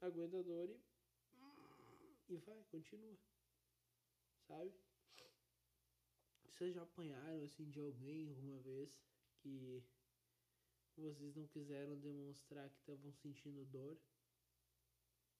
Aguenta 0.00 0.38
a 0.38 0.42
dor 0.42 0.70
e. 0.70 0.80
E 2.28 2.36
vai, 2.38 2.62
continua. 2.70 3.18
Sabe? 4.46 4.72
Vocês 6.54 6.72
já 6.72 6.82
apanharam 6.82 7.42
assim 7.42 7.68
de 7.68 7.80
alguém 7.80 8.28
alguma 8.28 8.60
vez 8.60 8.96
que 9.42 9.82
vocês 10.96 11.34
não 11.34 11.48
quiseram 11.48 11.98
demonstrar 11.98 12.70
que 12.70 12.78
estavam 12.78 13.12
sentindo 13.12 13.64
dor? 13.66 13.98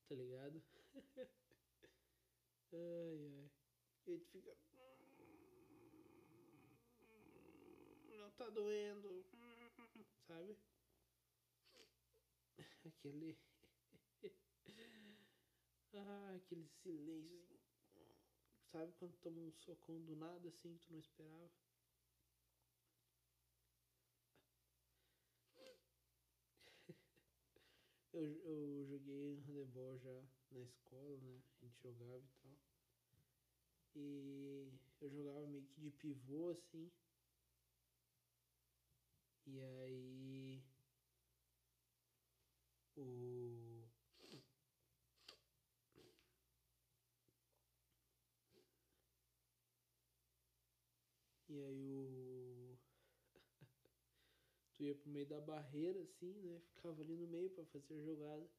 Tá 0.08 0.16
ligado? 0.16 0.60
ai 2.72 3.28
ai. 3.28 3.50
E 4.06 4.18
tu 4.18 4.26
fica. 4.32 4.56
Não 8.08 8.30
tá 8.32 8.50
doendo. 8.50 9.24
Sabe? 10.26 10.58
Aquele. 12.84 13.38
ah, 15.94 16.34
aquele 16.34 16.66
silêncio. 16.82 17.53
Sabe 18.74 18.92
quando 18.98 19.14
toma 19.22 19.40
um 19.40 19.52
socão 19.52 20.00
do 20.02 20.16
nada 20.16 20.48
assim 20.48 20.76
que 20.76 20.82
tu 20.82 20.92
não 20.92 20.98
esperava? 20.98 21.48
eu, 28.12 28.22
eu 28.44 28.84
joguei 28.86 29.36
handebol 29.46 29.96
já 29.98 30.22
na 30.50 30.60
escola, 30.60 31.16
né? 31.20 31.40
A 31.62 31.64
gente 31.66 31.80
jogava 31.80 32.18
e 32.18 32.42
tal. 32.42 32.56
E 33.96 34.68
eu 35.00 35.08
jogava 35.08 35.46
meio 35.46 35.64
que 35.64 35.80
de 35.80 35.90
pivô 35.90 36.50
assim. 36.50 36.90
E 39.46 39.60
aí 39.60 40.62
o 42.96 43.33
E 51.54 51.62
aí 51.62 51.88
o 51.88 52.76
tu 54.74 54.82
ia 54.82 54.94
pro 54.96 55.08
meio 55.08 55.26
da 55.26 55.40
barreira 55.40 56.00
assim, 56.00 56.32
né? 56.42 56.60
Ficava 56.74 57.00
ali 57.00 57.16
no 57.16 57.28
meio 57.28 57.48
para 57.50 57.64
fazer 57.66 57.94
a 57.94 58.02
jogada. 58.02 58.50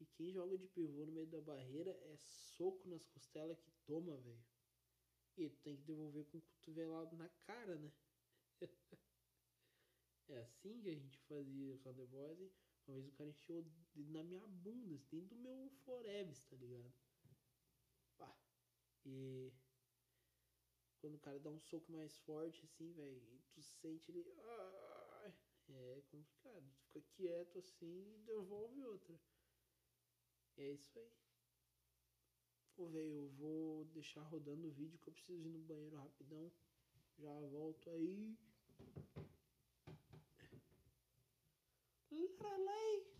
E 0.00 0.06
quem 0.06 0.32
joga 0.32 0.56
de 0.56 0.66
pivô 0.68 1.04
no 1.04 1.12
meio 1.12 1.26
da 1.26 1.42
barreira 1.42 1.90
é 1.90 2.16
soco 2.16 2.88
nas 2.88 3.04
costelas 3.04 3.60
que 3.60 3.70
toma, 3.84 4.16
velho. 4.16 4.44
E 5.36 5.50
tu 5.50 5.60
tem 5.60 5.76
que 5.76 5.82
devolver 5.82 6.24
com 6.24 6.38
o 6.38 6.40
cotovelado 6.40 7.14
na 7.16 7.28
cara, 7.46 7.76
né? 7.76 7.92
é 10.28 10.38
assim 10.38 10.80
que 10.80 10.88
a 10.88 10.94
gente 10.94 11.18
fazia 11.28 11.76
com 11.78 11.90
a 11.90 11.92
The 11.92 12.06
Boys. 12.06 12.50
Uma 12.86 12.94
vez 12.94 13.08
o 13.08 13.12
cara 13.12 13.28
encheu 13.28 13.62
na 13.94 14.22
minha 14.22 14.46
bunda, 14.46 14.94
assim, 14.94 15.18
dentro 15.20 15.36
do 15.36 15.42
meu 15.42 15.68
Forever, 15.84 16.34
tá 16.48 16.56
ligado? 16.56 16.94
Pá. 18.16 18.38
E 19.04 19.52
quando 21.06 21.14
o 21.14 21.20
cara 21.20 21.38
dá 21.38 21.50
um 21.50 21.60
soco 21.60 21.92
mais 21.92 22.18
forte, 22.18 22.64
assim, 22.64 22.92
velho, 22.94 23.22
tu 23.52 23.62
sente 23.62 24.10
ele. 24.10 24.28
É 25.68 26.02
complicado. 26.10 26.68
Tu 26.68 26.80
fica 26.80 27.00
quieto 27.12 27.58
assim 27.58 28.14
e 28.14 28.18
devolve 28.24 28.82
outra. 28.82 29.16
E 30.56 30.62
é 30.62 30.72
isso 30.72 30.98
aí. 30.98 31.12
Ô, 32.76 32.86
velho, 32.88 33.14
eu 33.14 33.28
vou 33.28 33.84
deixar 33.84 34.22
rodando 34.22 34.66
o 34.66 34.72
vídeo 34.72 34.98
que 34.98 35.08
eu 35.08 35.12
preciso 35.12 35.46
ir 35.46 35.50
no 35.50 35.60
banheiro 35.60 35.96
rapidão. 35.96 36.52
Já 37.18 37.40
volto 37.40 37.88
aí. 37.90 38.36
Laralei. 42.56 43.15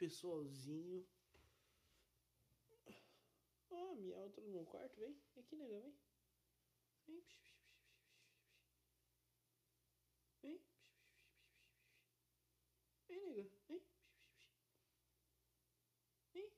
Pessoalzinho. 0.00 1.06
Ah, 3.70 3.94
minha 3.96 4.16
outra 4.16 4.42
no 4.46 4.64
quarto, 4.64 4.98
vem. 4.98 5.14
Aqui, 5.36 5.56
nega, 5.56 5.78
vem. 5.78 5.94
Vem. 7.06 7.22
Vem. 10.42 10.60
Vem, 13.08 13.20
nega, 13.20 13.50
vem. 13.68 13.82
Vem. 16.32 16.50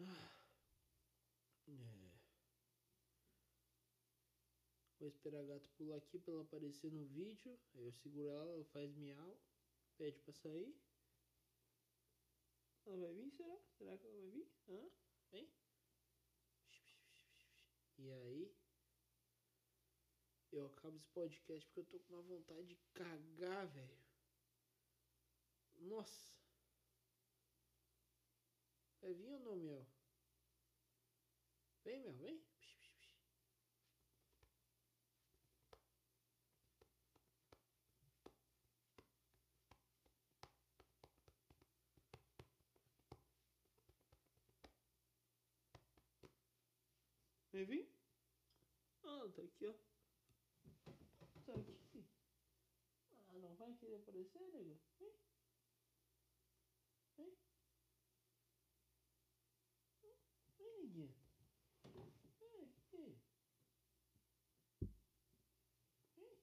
Ah. 0.00 0.38
É. 1.68 2.08
Vou 4.97 4.97
esperar 5.08 5.40
a 5.40 5.44
gata 5.44 5.68
pular 5.76 5.96
aqui 5.96 6.18
pra 6.18 6.32
ela 6.32 6.42
aparecer 6.42 6.90
no 6.92 7.04
vídeo. 7.06 7.58
Aí 7.74 7.84
eu 7.84 7.92
seguro 7.92 8.28
ela, 8.28 8.52
ela 8.52 8.64
faz 8.66 8.94
miau, 8.94 9.40
pede 9.96 10.18
pra 10.20 10.32
sair. 10.32 10.74
Ela 12.86 12.96
vai 12.96 13.14
vir, 13.14 13.30
será? 13.30 13.58
Será 13.76 13.98
que 13.98 14.06
ela 14.06 14.16
vai 14.16 14.30
vir? 14.30 14.48
Hã? 14.68 14.90
Vem. 15.30 15.48
E 17.98 18.12
aí? 18.12 18.56
Eu 20.50 20.66
acabo 20.66 20.96
esse 20.96 21.08
podcast 21.08 21.66
porque 21.66 21.80
eu 21.80 21.84
tô 21.84 21.98
com 22.00 22.14
uma 22.14 22.22
vontade 22.22 22.66
de 22.66 22.76
cagar, 22.94 23.66
velho. 23.66 23.98
Nossa. 25.76 26.32
Vai 29.00 29.12
vir 29.14 29.30
ou 29.30 29.38
não, 29.40 29.56
Mel? 29.56 29.86
Vem, 31.84 32.00
Mel, 32.00 32.14
vem. 32.14 32.47
Vir? 47.64 47.90
Ah, 49.02 49.28
tá 49.34 49.42
aqui, 49.42 49.66
ó. 49.66 49.74
Tá 51.44 51.54
aqui. 51.54 52.06
Ah, 53.10 53.38
não 53.38 53.54
vai 53.56 53.72
querer 53.74 53.96
aparecer, 53.96 54.40
nego? 54.52 54.78
Vem. 54.98 55.12
Vem. 57.16 57.36
Vem, 60.58 60.78
neguinha. 60.82 61.14
Vem 62.38 62.62
aqui. 62.62 63.18
Vem. 66.16 66.38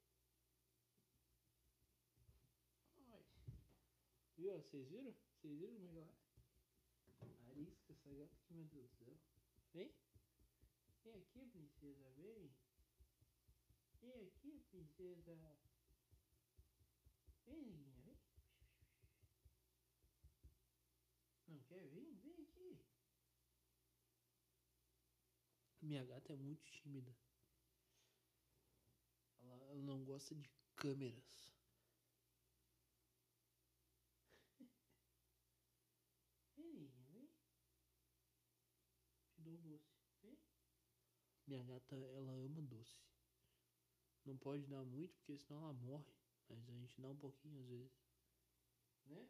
Viu? 4.37 4.61
Vocês 4.61 4.87
viram? 4.89 5.15
Vocês 5.37 5.57
viram 5.59 5.75
como 5.75 5.87
é 5.87 5.91
que 5.91 5.97
ela 5.97 6.09
é? 6.09 6.25
Arisca 7.51 7.93
essa 7.93 8.09
gata 8.09 8.35
aqui, 8.35 8.53
meu 8.53 8.65
Deus 8.65 8.89
do 8.89 8.97
céu. 8.97 9.17
Vem. 9.73 9.93
Vem 11.05 11.21
aqui, 11.21 11.45
princesa, 11.45 12.09
vem. 12.17 12.51
Vem 14.01 14.27
aqui, 14.27 14.59
princesa. 14.71 15.35
Vem, 17.45 17.61
neguinha, 17.61 18.01
vem. 18.01 18.17
Não 21.47 21.61
quer 21.61 21.87
vir? 21.89 22.15
Vem 22.15 22.41
aqui. 22.41 22.79
Minha 25.79 26.03
gata 26.05 26.33
é 26.33 26.35
muito 26.35 26.63
tímida. 26.71 27.15
Ela, 29.41 29.63
ela 29.65 29.83
não 29.83 30.03
gosta 30.03 30.33
de 30.33 30.49
câmeras. 30.75 31.53
Vem, 36.57 36.73
neguinha, 36.73 37.05
vem. 37.11 37.29
Te 39.29 39.41
dou 39.43 39.53
um 39.53 39.67
doce. 39.67 39.93
Vem. 40.23 40.39
Minha 41.47 41.63
gata, 41.63 41.95
ela 41.95 42.31
ama 42.33 42.61
doce. 42.61 43.01
Não 44.25 44.37
pode 44.37 44.65
dar 44.67 44.83
muito, 44.83 45.15
porque 45.17 45.37
senão 45.37 45.61
ela 45.63 45.73
morre. 45.73 46.13
Mas 46.49 46.67
a 46.69 46.73
gente 46.73 46.99
dá 46.99 47.07
um 47.09 47.15
pouquinho 47.15 47.59
às 47.61 47.67
vezes. 47.67 47.91
Né? 49.07 49.27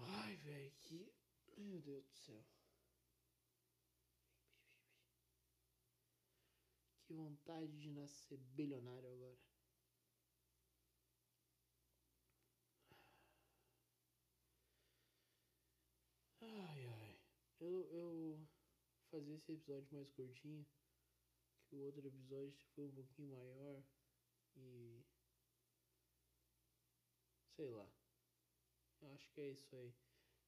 Ai, 0.00 0.36
velho, 0.36 0.72
que. 0.80 1.12
Meu 1.58 1.80
Deus 1.80 2.04
do 2.06 2.14
céu. 2.16 2.57
Que 7.08 7.14
vontade 7.14 7.72
de 7.78 7.90
nascer 7.90 8.36
bilionário 8.54 9.10
agora. 9.10 9.38
Ai, 16.42 16.86
ai. 16.86 17.18
Eu, 17.60 17.88
eu 17.90 18.46
fazer 19.10 19.32
esse 19.32 19.52
episódio 19.52 19.88
mais 19.90 20.10
curtinho. 20.10 20.66
Que 21.64 21.76
o 21.76 21.80
outro 21.80 22.06
episódio 22.06 22.52
foi 22.74 22.84
um 22.84 22.92
pouquinho 22.92 23.30
maior. 23.30 23.82
E. 24.58 25.02
Sei 27.56 27.70
lá. 27.70 27.90
Eu 29.00 29.10
acho 29.14 29.30
que 29.30 29.40
é 29.40 29.48
isso 29.48 29.74
aí. 29.74 29.94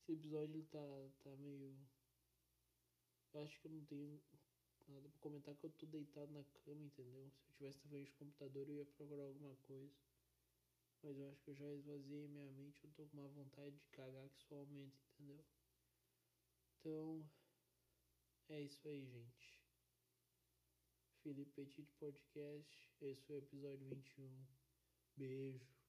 Esse 0.03 0.13
episódio 0.13 0.57
ele 0.57 0.67
tá, 0.67 1.09
tá 1.25 1.35
meio. 1.39 1.75
Eu 3.33 3.41
acho 3.41 3.59
que 3.59 3.67
eu 3.67 3.73
não 3.73 3.85
tenho 3.87 4.21
nada 4.89 5.09
pra 5.09 5.21
comentar 5.21 5.55
que 5.57 5.65
eu 5.65 5.71
tô 5.71 5.87
deitado 5.87 6.33
na 6.33 6.45
cama, 6.65 6.85
entendeu? 6.85 7.31
Se 7.31 7.47
eu 7.47 7.53
tivesse 7.55 7.79
na 7.85 7.91
frente 7.91 8.11
do 8.11 8.17
computador 8.17 8.69
eu 8.69 8.77
ia 8.77 8.85
procurar 8.85 9.25
alguma 9.25 9.57
coisa. 9.57 9.95
Mas 11.03 11.19
eu 11.19 11.29
acho 11.29 11.43
que 11.43 11.51
eu 11.51 11.55
já 11.55 11.73
esvaziei 11.73 12.29
minha 12.29 12.51
mente, 12.51 12.85
eu 12.85 12.91
tô 12.93 13.07
com 13.07 13.17
uma 13.17 13.29
vontade 13.29 13.77
de 13.77 13.89
cagar 13.89 14.29
que 14.29 14.43
só 14.45 14.57
aumenta, 14.57 14.99
entendeu? 15.15 15.45
Então, 16.79 17.31
é 18.49 18.61
isso 18.61 18.87
aí, 18.87 19.07
gente. 19.07 19.61
Felipe 21.23 21.53
Petit 21.53 21.87
Podcast, 21.99 22.91
esse 23.01 23.23
foi 23.23 23.37
o 23.37 23.39
episódio 23.39 23.87
21. 23.87 24.47
Beijo. 25.17 25.81